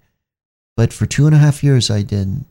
But 0.75 0.93
for 0.93 1.05
two 1.05 1.25
and 1.25 1.35
a 1.35 1.39
half 1.39 1.63
years, 1.63 1.89
I 1.89 2.01
didn't. 2.01 2.45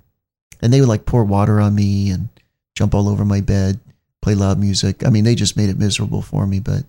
And 0.62 0.72
they 0.72 0.80
would 0.80 0.88
like 0.88 1.06
pour 1.06 1.24
water 1.24 1.60
on 1.60 1.74
me 1.74 2.10
and 2.10 2.28
jump 2.74 2.94
all 2.94 3.08
over 3.08 3.24
my 3.24 3.40
bed, 3.40 3.80
play 4.22 4.34
loud 4.34 4.58
music. 4.58 5.04
I 5.04 5.10
mean, 5.10 5.24
they 5.24 5.34
just 5.34 5.56
made 5.56 5.68
it 5.68 5.78
miserable 5.78 6.22
for 6.22 6.46
me, 6.46 6.60
but 6.60 6.84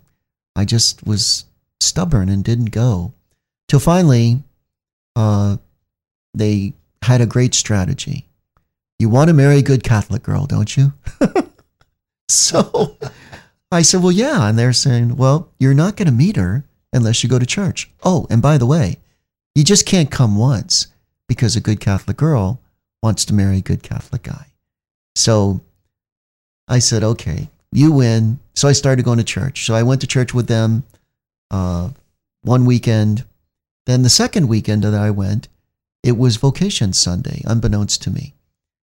I 0.56 0.66
just 0.66 1.06
was 1.06 1.46
stubborn 1.80 2.30
and 2.30 2.44
didn't 2.44 2.72
go. 2.72 3.14
Till 3.68 3.80
finally, 3.80 4.44
uh, 5.16 5.58
they 6.34 6.74
had 7.02 7.22
a 7.22 7.26
great 7.26 7.54
strategy. 7.54 8.26
You 9.00 9.10
want 9.10 9.30
to 9.30 9.34
marry 9.34 9.58
a 9.58 9.64
good 9.64 9.84
Catholic 9.84 10.24
girl, 10.24 10.46
don't 10.46 10.78
you? 10.78 10.94
so 12.30 12.98
I 13.72 13.82
said, 13.82 14.04
Well, 14.04 14.12
yeah. 14.12 14.48
And 14.48 14.60
they're 14.60 14.74
saying, 14.74 15.16
Well, 15.16 15.50
you're 15.60 15.74
not 15.74 15.96
going 15.96 16.06
to 16.06 16.12
meet 16.12 16.36
her 16.36 16.64
unless 16.94 17.24
you 17.24 17.30
go 17.30 17.40
to 17.40 17.46
church. 17.46 17.90
Oh, 18.04 18.28
and 18.30 18.42
by 18.42 18.58
the 18.58 18.66
way, 18.66 18.98
you 19.56 19.64
just 19.64 19.86
can't 19.86 20.12
come 20.12 20.36
once 20.38 20.88
because 21.28 21.56
a 21.56 21.62
good 21.62 21.80
Catholic 21.80 22.18
girl 22.18 22.60
wants 23.02 23.26
to 23.26 23.34
marry 23.34 23.58
a 23.58 23.62
good 23.62 23.84
Catholic 23.84 24.24
guy. 24.24 24.48
So 25.16 25.62
I 26.68 26.80
said, 26.80 27.04
Okay, 27.04 27.50
you 27.72 27.92
win. 27.92 28.40
So 28.54 28.68
I 28.68 28.74
started 28.74 29.06
going 29.06 29.18
to 29.18 29.24
church. 29.24 29.66
So 29.66 29.74
I 29.74 29.84
went 29.84 30.02
to 30.02 30.08
church 30.08 30.34
with 30.34 30.48
them 30.48 30.84
uh, 31.50 31.90
one 32.42 32.66
weekend. 32.66 33.26
Then 33.86 34.04
the 34.04 34.10
second 34.10 34.48
weekend 34.48 34.84
that 34.84 34.94
I 34.94 35.10
went, 35.10 35.48
it 36.04 36.18
was 36.18 36.38
Vocation 36.38 36.94
Sunday, 36.94 37.42
unbeknownst 37.46 38.02
to 38.04 38.10
me. 38.12 38.34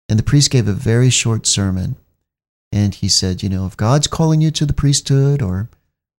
And 0.07 0.19
the 0.19 0.23
priest 0.23 0.51
gave 0.51 0.67
a 0.67 0.73
very 0.73 1.09
short 1.09 1.47
sermon 1.47 1.95
and 2.71 2.93
he 2.93 3.07
said, 3.07 3.41
you 3.41 3.47
know, 3.47 3.65
if 3.65 3.77
God's 3.77 4.07
calling 4.07 4.41
you 4.41 4.51
to 4.51 4.65
the 4.65 4.73
priesthood 4.73 5.41
or 5.41 5.69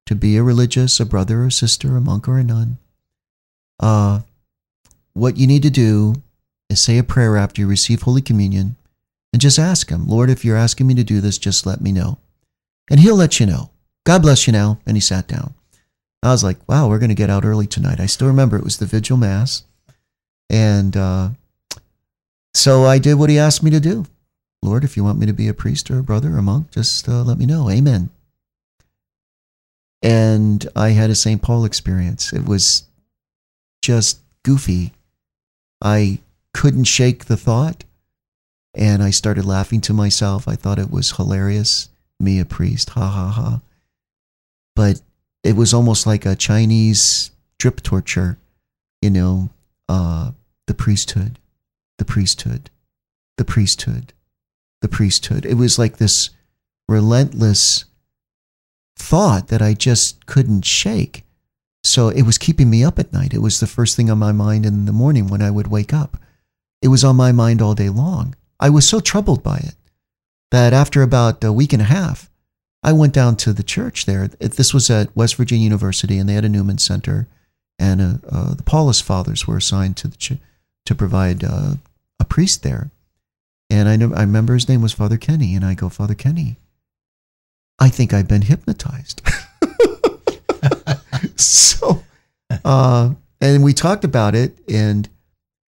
to 0.06 0.14
be 0.14 0.36
a 0.36 0.42
religious, 0.42 0.98
a 1.00 1.06
brother 1.06 1.44
or 1.44 1.50
sister, 1.50 1.96
a 1.96 2.00
monk 2.00 2.28
or 2.28 2.38
a 2.38 2.44
nun, 2.44 2.78
uh, 3.80 4.20
what 5.12 5.36
you 5.36 5.46
need 5.46 5.62
to 5.62 5.70
do 5.70 6.14
is 6.68 6.80
say 6.80 6.98
a 6.98 7.04
prayer 7.04 7.36
after 7.36 7.60
you 7.60 7.68
receive 7.68 8.02
Holy 8.02 8.22
Communion 8.22 8.76
and 9.32 9.40
just 9.40 9.58
ask 9.58 9.90
Him, 9.90 10.06
Lord, 10.06 10.30
if 10.30 10.44
you're 10.44 10.56
asking 10.56 10.86
me 10.86 10.94
to 10.94 11.04
do 11.04 11.20
this, 11.20 11.38
just 11.38 11.66
let 11.66 11.80
me 11.80 11.92
know. 11.92 12.18
And 12.90 13.00
He'll 13.00 13.16
let 13.16 13.38
you 13.38 13.46
know. 13.46 13.70
God 14.06 14.22
bless 14.22 14.46
you 14.46 14.52
now. 14.52 14.78
And 14.86 14.96
he 14.96 15.00
sat 15.00 15.26
down. 15.26 15.52
I 16.22 16.30
was 16.30 16.44
like, 16.44 16.56
wow, 16.68 16.88
we're 16.88 17.00
going 17.00 17.10
to 17.10 17.14
get 17.14 17.28
out 17.28 17.44
early 17.44 17.66
tonight. 17.66 18.00
I 18.00 18.06
still 18.06 18.28
remember 18.28 18.56
it 18.56 18.64
was 18.64 18.78
the 18.78 18.86
vigil 18.86 19.16
mass. 19.16 19.64
And 20.48 20.96
uh, 20.96 21.30
so 22.54 22.84
I 22.84 22.98
did 22.98 23.14
what 23.14 23.28
he 23.28 23.38
asked 23.38 23.62
me 23.62 23.70
to 23.72 23.80
do. 23.80 24.06
Lord, 24.62 24.84
if 24.84 24.96
you 24.96 25.04
want 25.04 25.18
me 25.18 25.26
to 25.26 25.32
be 25.32 25.48
a 25.48 25.54
priest 25.54 25.90
or 25.90 25.98
a 25.98 26.04
brother 26.04 26.34
or 26.34 26.38
a 26.38 26.42
monk, 26.42 26.70
just 26.70 27.08
uh, 27.08 27.22
let 27.22 27.36
me 27.36 27.46
know. 27.46 27.68
Amen. 27.68 28.10
And 30.06 30.68
I 30.76 30.90
had 30.90 31.10
a 31.10 31.16
St. 31.16 31.42
Paul 31.42 31.64
experience. 31.64 32.32
It 32.32 32.46
was 32.46 32.84
just 33.82 34.20
goofy. 34.44 34.92
I 35.82 36.20
couldn't 36.54 36.84
shake 36.84 37.24
the 37.24 37.36
thought. 37.36 37.84
And 38.74 39.02
I 39.02 39.10
started 39.10 39.44
laughing 39.44 39.80
to 39.82 39.92
myself. 39.92 40.46
I 40.46 40.54
thought 40.54 40.78
it 40.78 40.90
was 40.90 41.16
hilarious. 41.16 41.88
Me, 42.20 42.38
a 42.38 42.44
priest, 42.44 42.90
ha 42.90 43.08
ha 43.08 43.30
ha. 43.30 43.60
But 44.76 45.00
it 45.42 45.56
was 45.56 45.74
almost 45.74 46.06
like 46.06 46.24
a 46.24 46.36
Chinese 46.36 47.30
drip 47.58 47.82
torture, 47.82 48.38
you 49.02 49.10
know, 49.10 49.50
uh, 49.88 50.32
the 50.66 50.74
priesthood, 50.74 51.38
the 51.98 52.04
priesthood, 52.04 52.70
the 53.38 53.44
priesthood 53.44 54.12
the 54.86 54.88
priesthood. 54.88 55.44
It 55.44 55.54
was 55.54 55.78
like 55.78 55.96
this 55.96 56.30
relentless 56.88 57.84
thought 58.96 59.48
that 59.48 59.62
I 59.62 59.74
just 59.74 60.26
couldn't 60.26 60.64
shake. 60.64 61.24
So 61.84 62.08
it 62.08 62.22
was 62.22 62.38
keeping 62.38 62.68
me 62.68 62.82
up 62.82 62.98
at 62.98 63.12
night. 63.12 63.32
It 63.32 63.42
was 63.42 63.60
the 63.60 63.66
first 63.66 63.94
thing 63.94 64.10
on 64.10 64.18
my 64.18 64.32
mind 64.32 64.66
in 64.66 64.86
the 64.86 64.92
morning 64.92 65.28
when 65.28 65.42
I 65.42 65.50
would 65.50 65.68
wake 65.68 65.94
up. 65.94 66.16
It 66.82 66.88
was 66.88 67.04
on 67.04 67.16
my 67.16 67.32
mind 67.32 67.62
all 67.62 67.74
day 67.74 67.88
long. 67.88 68.34
I 68.58 68.70
was 68.70 68.88
so 68.88 69.00
troubled 69.00 69.42
by 69.42 69.58
it 69.58 69.74
that 70.50 70.72
after 70.72 71.02
about 71.02 71.44
a 71.44 71.52
week 71.52 71.72
and 71.72 71.82
a 71.82 71.86
half, 71.86 72.30
I 72.82 72.92
went 72.92 73.12
down 73.12 73.36
to 73.36 73.52
the 73.52 73.62
church 73.62 74.06
there. 74.06 74.28
This 74.28 74.72
was 74.72 74.90
at 74.90 75.14
West 75.16 75.36
Virginia 75.36 75.64
University, 75.64 76.18
and 76.18 76.28
they 76.28 76.34
had 76.34 76.44
a 76.44 76.48
Newman 76.48 76.78
Center, 76.78 77.26
and 77.78 78.00
uh, 78.00 78.14
uh, 78.30 78.54
the 78.54 78.62
Paulist 78.62 79.02
Fathers 79.02 79.46
were 79.46 79.56
assigned 79.56 79.96
to 79.98 80.08
the 80.08 80.16
ch- 80.16 80.38
to 80.84 80.94
provide 80.94 81.42
uh, 81.42 81.74
a 82.20 82.24
priest 82.24 82.62
there. 82.62 82.90
And 83.68 83.88
I 83.88 83.96
know 83.96 84.12
I 84.14 84.20
remember 84.20 84.54
his 84.54 84.68
name 84.68 84.82
was 84.82 84.92
Father 84.92 85.16
Kenny, 85.16 85.54
and 85.54 85.64
I 85.64 85.74
go, 85.74 85.88
Father 85.88 86.14
Kenny, 86.14 86.58
I 87.78 87.88
think 87.88 88.12
I've 88.12 88.28
been 88.28 88.42
hypnotized. 88.42 89.22
so, 91.36 92.02
uh, 92.64 93.14
and 93.40 93.62
we 93.62 93.72
talked 93.72 94.04
about 94.04 94.34
it, 94.34 94.58
and 94.68 95.08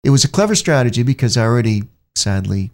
it 0.02 0.10
was 0.10 0.24
a 0.24 0.30
clever 0.30 0.54
strategy 0.54 1.02
because 1.02 1.36
I 1.36 1.44
already, 1.44 1.84
sadly, 2.14 2.70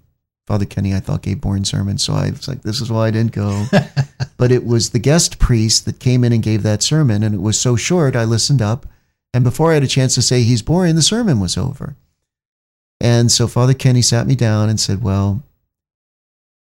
Father 0.47 0.65
Kenny, 0.65 0.95
I 0.95 1.01
thought 1.01 1.23
gave 1.23 1.41
boring 1.41 1.65
sermons, 1.65 2.03
so 2.03 2.15
I 2.15 2.31
was 2.31 2.49
like, 2.49 2.63
this 2.63 2.81
is 2.81 2.91
why 2.91 3.07
I 3.07 3.11
didn't 3.13 3.33
go. 3.33 3.67
but 4.37 4.51
it 4.51 4.65
was 4.65 4.91
the 4.91 4.99
guest 4.99 5.39
priest 5.39 5.85
that 5.85 6.01
came 6.01 6.25
in 6.25 6.33
and 6.33 6.43
gave 6.43 6.65
that 6.65 6.83
sermon, 6.83 7.23
and 7.23 7.35
it 7.35 7.41
was 7.41 7.59
so 7.61 7.77
short, 7.77 8.17
I 8.17 8.25
listened 8.25 8.61
up, 8.61 8.87
and 9.33 9.45
before 9.45 9.71
I 9.71 9.75
had 9.75 9.85
a 9.85 9.89
chance 9.89 10.15
to 10.17 10.23
say 10.23 10.43
he's 10.43 10.63
boring, 10.63 10.97
the 10.97 11.03
sermon 11.03 11.39
was 11.39 11.57
over. 11.57 11.95
And 13.01 13.31
so 13.31 13.47
Father 13.47 13.75
Kenny 13.75 14.03
sat 14.03 14.27
me 14.27 14.35
down 14.35 14.69
and 14.69 14.79
said, 14.79 15.03
Well, 15.03 15.43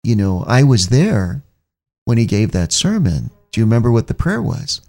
you 0.03 0.15
know, 0.15 0.43
I 0.47 0.63
was 0.63 0.89
there 0.89 1.41
when 2.07 2.17
he 2.17 2.25
gave 2.25 2.53
that 2.53 2.71
sermon. 2.71 3.29
Do 3.51 3.59
you 3.59 3.65
remember 3.65 3.91
what 3.91 4.07
the 4.07 4.13
prayer 4.13 4.41
was? 4.41 4.79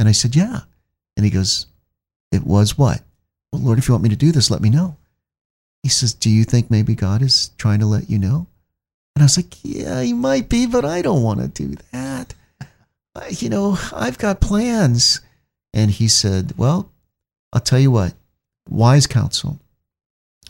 And 0.00 0.08
I 0.08 0.12
said, 0.12 0.34
Yeah. 0.34 0.62
And 1.16 1.24
he 1.24 1.30
goes, 1.30 1.66
It 2.32 2.42
was 2.42 2.76
what? 2.76 3.02
Well, 3.52 3.62
Lord, 3.62 3.78
if 3.78 3.86
you 3.86 3.94
want 3.94 4.02
me 4.02 4.10
to 4.10 4.16
do 4.16 4.32
this, 4.32 4.50
let 4.50 4.60
me 4.60 4.68
know. 4.68 4.96
He 5.84 5.88
says, 5.88 6.12
Do 6.12 6.28
you 6.28 6.42
think 6.42 6.68
maybe 6.68 6.96
God 6.96 7.22
is 7.22 7.50
trying 7.56 7.78
to 7.78 7.86
let 7.86 8.10
you 8.10 8.18
know? 8.18 8.48
And 9.14 9.22
I 9.22 9.26
was 9.26 9.36
like, 9.36 9.54
Yeah, 9.62 10.02
he 10.02 10.12
might 10.12 10.48
be, 10.48 10.66
but 10.66 10.84
I 10.84 11.02
don't 11.02 11.22
want 11.22 11.38
to 11.38 11.46
do 11.46 11.76
that. 11.92 12.34
I, 13.14 13.28
you 13.28 13.48
know, 13.48 13.78
I've 13.94 14.18
got 14.18 14.40
plans. 14.40 15.20
And 15.72 15.92
he 15.92 16.08
said, 16.08 16.54
Well, 16.56 16.90
I'll 17.52 17.60
tell 17.60 17.78
you 17.78 17.92
what, 17.92 18.14
wise 18.68 19.06
counsel. 19.06 19.60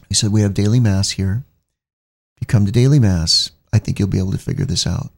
He 0.08 0.14
said, 0.14 0.32
We 0.32 0.40
have 0.40 0.54
daily 0.54 0.80
mass 0.80 1.10
here. 1.10 1.44
If 2.36 2.40
you 2.40 2.46
come 2.46 2.64
to 2.64 2.72
daily 2.72 3.00
mass, 3.00 3.50
I 3.70 3.78
think 3.78 3.98
you'll 3.98 4.08
be 4.08 4.18
able 4.18 4.32
to 4.32 4.38
figure 4.38 4.64
this 4.64 4.86
out. 4.86 5.10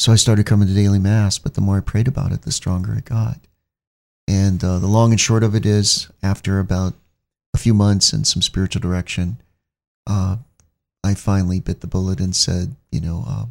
So 0.00 0.12
I 0.12 0.16
started 0.16 0.46
coming 0.46 0.66
to 0.66 0.72
daily 0.72 0.98
mass, 0.98 1.38
but 1.38 1.52
the 1.52 1.60
more 1.60 1.76
I 1.76 1.80
prayed 1.80 2.08
about 2.08 2.32
it, 2.32 2.40
the 2.40 2.52
stronger 2.52 2.94
it 2.94 3.04
got. 3.04 3.38
And 4.26 4.64
uh, 4.64 4.78
the 4.78 4.86
long 4.86 5.10
and 5.10 5.20
short 5.20 5.44
of 5.44 5.54
it 5.54 5.66
is, 5.66 6.08
after 6.22 6.58
about 6.58 6.94
a 7.52 7.58
few 7.58 7.74
months 7.74 8.14
and 8.14 8.26
some 8.26 8.40
spiritual 8.40 8.80
direction, 8.80 9.42
uh, 10.06 10.36
I 11.04 11.12
finally 11.12 11.60
bit 11.60 11.82
the 11.82 11.86
bullet 11.86 12.18
and 12.18 12.34
said, 12.34 12.76
you 12.90 13.02
know, 13.02 13.24
uh, 13.28 13.44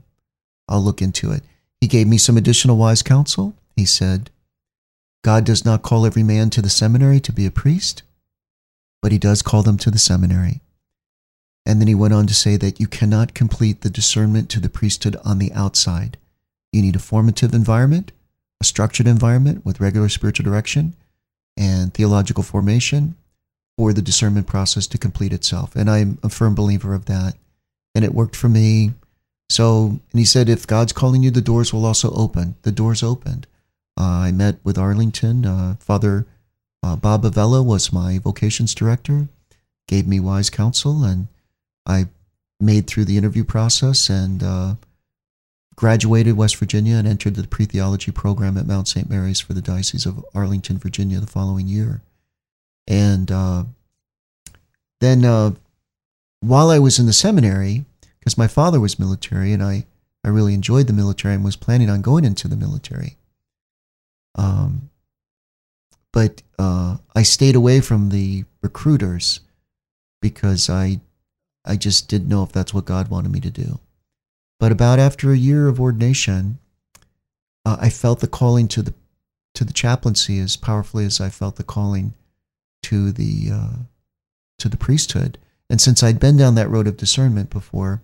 I'll 0.67 0.81
look 0.81 1.03
into 1.03 1.31
it. 1.31 1.43
He 1.81 1.87
gave 1.87 2.07
me 2.07 2.17
some 2.17 2.35
additional 2.35 2.77
wise 2.77 3.03
counsel. 3.03 3.53
He 3.75 3.85
said, 3.85 4.31
God 5.23 5.43
does 5.43 5.63
not 5.63 5.83
call 5.83 6.03
every 6.03 6.23
man 6.23 6.49
to 6.49 6.63
the 6.63 6.69
seminary 6.69 7.19
to 7.19 7.31
be 7.31 7.45
a 7.45 7.51
priest, 7.51 8.01
but 9.03 9.11
he 9.11 9.19
does 9.19 9.43
call 9.43 9.61
them 9.61 9.77
to 9.77 9.91
the 9.91 9.99
seminary. 9.99 10.61
And 11.63 11.79
then 11.79 11.87
he 11.87 11.93
went 11.93 12.15
on 12.15 12.25
to 12.25 12.33
say 12.33 12.57
that 12.57 12.79
you 12.79 12.87
cannot 12.87 13.35
complete 13.35 13.81
the 13.81 13.91
discernment 13.91 14.49
to 14.49 14.59
the 14.59 14.67
priesthood 14.67 15.15
on 15.23 15.37
the 15.37 15.53
outside. 15.53 16.17
You 16.71 16.81
need 16.81 16.95
a 16.95 16.99
formative 16.99 17.53
environment, 17.53 18.11
a 18.61 18.63
structured 18.63 19.07
environment 19.07 19.65
with 19.65 19.79
regular 19.79 20.09
spiritual 20.09 20.43
direction 20.43 20.95
and 21.57 21.93
theological 21.93 22.43
formation 22.43 23.15
for 23.77 23.93
the 23.93 24.01
discernment 24.01 24.47
process 24.47 24.87
to 24.87 24.97
complete 24.97 25.33
itself. 25.33 25.75
And 25.75 25.89
I'm 25.89 26.19
a 26.23 26.29
firm 26.29 26.55
believer 26.55 26.93
of 26.93 27.05
that. 27.05 27.35
And 27.95 28.05
it 28.05 28.13
worked 28.13 28.35
for 28.35 28.49
me. 28.49 28.93
So, 29.49 29.99
and 30.11 30.19
he 30.19 30.25
said, 30.25 30.47
if 30.47 30.67
God's 30.67 30.93
calling 30.93 31.23
you, 31.23 31.31
the 31.31 31.41
doors 31.41 31.73
will 31.73 31.85
also 31.85 32.11
open. 32.13 32.55
The 32.61 32.71
doors 32.71 33.01
opened. 33.01 33.47
Uh, 33.99 34.03
I 34.03 34.31
met 34.31 34.57
with 34.63 34.77
Arlington. 34.77 35.45
Uh, 35.45 35.75
Father 35.79 36.27
uh, 36.83 36.95
Bob 36.95 37.25
Avella 37.25 37.61
was 37.61 37.91
my 37.91 38.19
vocations 38.19 38.73
director, 38.73 39.27
gave 39.87 40.07
me 40.07 40.19
wise 40.19 40.49
counsel, 40.49 41.03
and 41.03 41.27
I 41.85 42.07
made 42.59 42.87
through 42.87 43.05
the 43.05 43.17
interview 43.17 43.43
process 43.43 44.09
and 44.09 44.43
uh, 44.43 44.75
graduated 45.79 46.35
West 46.35 46.57
Virginia 46.57 46.97
and 46.97 47.07
entered 47.07 47.35
the 47.35 47.47
pre 47.47 47.63
theology 47.63 48.11
program 48.11 48.57
at 48.57 48.67
Mount 48.67 48.89
St. 48.89 49.09
Mary's 49.09 49.39
for 49.39 49.53
the 49.53 49.61
Diocese 49.61 50.05
of 50.05 50.25
Arlington, 50.35 50.77
Virginia, 50.77 51.21
the 51.21 51.25
following 51.25 51.67
year. 51.67 52.01
And 52.85 53.31
uh, 53.31 53.63
then 54.99 55.23
uh, 55.23 55.51
while 56.41 56.69
I 56.69 56.79
was 56.79 56.99
in 56.99 57.05
the 57.05 57.13
seminary, 57.13 57.85
because 58.19 58.37
my 58.37 58.45
father 58.45 58.81
was 58.81 58.99
military 58.99 59.53
and 59.53 59.63
I, 59.63 59.85
I 60.21 60.27
really 60.27 60.53
enjoyed 60.53 60.87
the 60.87 60.91
military 60.91 61.35
and 61.35 61.45
was 61.45 61.55
planning 61.55 61.89
on 61.89 62.01
going 62.01 62.25
into 62.25 62.49
the 62.49 62.57
military. 62.57 63.15
Um, 64.35 64.89
but 66.11 66.41
uh, 66.59 66.97
I 67.15 67.23
stayed 67.23 67.55
away 67.55 67.79
from 67.79 68.09
the 68.09 68.43
recruiters 68.61 69.39
because 70.21 70.69
I 70.69 70.99
I 71.63 71.77
just 71.77 72.09
didn't 72.09 72.27
know 72.27 72.43
if 72.43 72.51
that's 72.51 72.73
what 72.73 72.83
God 72.83 73.07
wanted 73.07 73.31
me 73.31 73.39
to 73.39 73.49
do. 73.49 73.79
But 74.59 74.71
about 74.71 74.99
after 74.99 75.31
a 75.31 75.37
year 75.37 75.67
of 75.67 75.79
ordination, 75.79 76.59
uh, 77.65 77.77
I 77.79 77.89
felt 77.89 78.19
the 78.19 78.27
calling 78.27 78.67
to 78.69 78.81
the 78.81 78.93
to 79.55 79.63
the 79.63 79.73
chaplaincy 79.73 80.39
as 80.39 80.55
powerfully 80.55 81.05
as 81.05 81.19
I 81.19 81.29
felt 81.29 81.55
the 81.55 81.63
calling 81.63 82.13
to 82.83 83.11
the 83.11 83.49
uh, 83.51 83.77
to 84.59 84.69
the 84.69 84.77
priesthood. 84.77 85.37
And 85.69 85.79
since 85.79 86.03
I'd 86.03 86.19
been 86.19 86.37
down 86.37 86.55
that 86.55 86.69
road 86.69 86.87
of 86.87 86.97
discernment 86.97 87.49
before, 87.49 88.01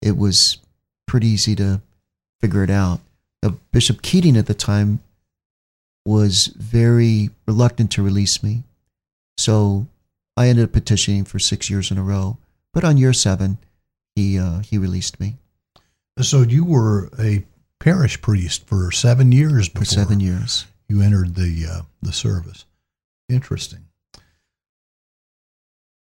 it 0.00 0.16
was 0.16 0.58
pretty 1.06 1.28
easy 1.28 1.54
to 1.56 1.80
figure 2.40 2.62
it 2.62 2.70
out. 2.70 3.00
Uh, 3.42 3.52
Bishop 3.72 4.02
Keating 4.02 4.36
at 4.36 4.46
the 4.46 4.54
time 4.54 5.00
was 6.04 6.48
very 6.48 7.30
reluctant 7.46 7.90
to 7.92 8.02
release 8.02 8.42
me. 8.42 8.64
So 9.38 9.86
I 10.36 10.48
ended 10.48 10.64
up 10.64 10.72
petitioning 10.72 11.24
for 11.24 11.38
six 11.38 11.70
years 11.70 11.90
in 11.90 11.98
a 11.98 12.02
row. 12.02 12.38
But 12.72 12.84
on 12.84 12.96
year 12.96 13.12
seven, 13.12 13.58
he 14.14 14.38
uh, 14.38 14.60
he 14.60 14.78
released 14.78 15.20
me. 15.20 15.36
So 16.20 16.42
you 16.42 16.64
were 16.64 17.08
a 17.18 17.44
parish 17.80 18.20
priest 18.20 18.66
for 18.66 18.90
seven 18.92 19.32
years 19.32 19.68
before 19.68 19.84
for 19.84 19.90
seven 19.90 20.20
years. 20.20 20.66
You 20.88 21.02
entered 21.02 21.34
the 21.34 21.66
uh, 21.70 21.82
the 22.02 22.12
service. 22.12 22.66
Interesting. 23.28 23.86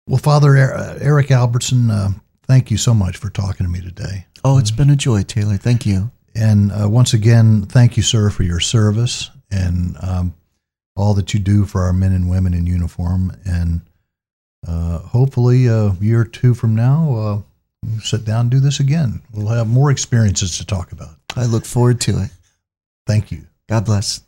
Well, 0.08 0.20
Father 0.20 0.56
uh, 0.58 1.00
Eric 1.02 1.32
Albertson, 1.32 1.90
uh, 1.90 2.10
thank 2.44 2.70
you 2.70 2.78
so 2.78 2.94
much 2.94 3.18
for 3.18 3.32
talking 3.32 3.66
to 3.66 3.72
me 3.72 3.82
today. 3.82 4.28
Oh, 4.44 4.60
it's 4.60 4.70
been 4.70 4.92
a 4.92 4.96
joy, 4.96 5.24
Taylor. 5.24 5.58
Thank 5.58 5.88
you. 5.88 6.12
And 6.36 6.72
uh, 6.72 6.88
once 6.88 7.14
again, 7.14 7.64
thank 7.64 7.98
you, 7.98 8.04
sir, 8.04 8.30
for 8.30 8.44
your 8.44 8.60
service 8.60 9.32
and 9.50 9.98
um, 10.02 10.36
all 10.96 11.16
that 11.16 11.34
you 11.34 11.40
do 11.40 11.66
for 11.66 11.82
our 11.84 11.94
men 11.94 12.12
and 12.12 12.30
women 12.30 12.54
in 12.54 12.68
uniform. 12.68 13.36
And 13.46 13.82
uh, 14.68 15.00
hopefully, 15.00 15.66
a 15.66 15.94
year 16.00 16.22
or 16.22 16.26
two 16.26 16.54
from 16.54 16.76
now, 16.76 17.16
uh, 17.16 17.42
we'll 17.90 18.02
sit 18.02 18.26
down 18.26 18.42
and 18.42 18.52
do 18.52 18.60
this 18.60 18.80
again. 18.80 19.22
We'll 19.34 19.48
have 19.48 19.68
more 19.68 19.92
experiences 19.92 20.58
to 20.58 20.66
talk 20.66 20.92
about. 20.92 21.16
I 21.36 21.46
look 21.46 21.66
forward 21.66 22.02
to 22.02 22.24
it. 22.24 22.32
Thank 23.08 23.32
you. 23.32 23.48
God 23.68 23.86
bless. 23.86 24.25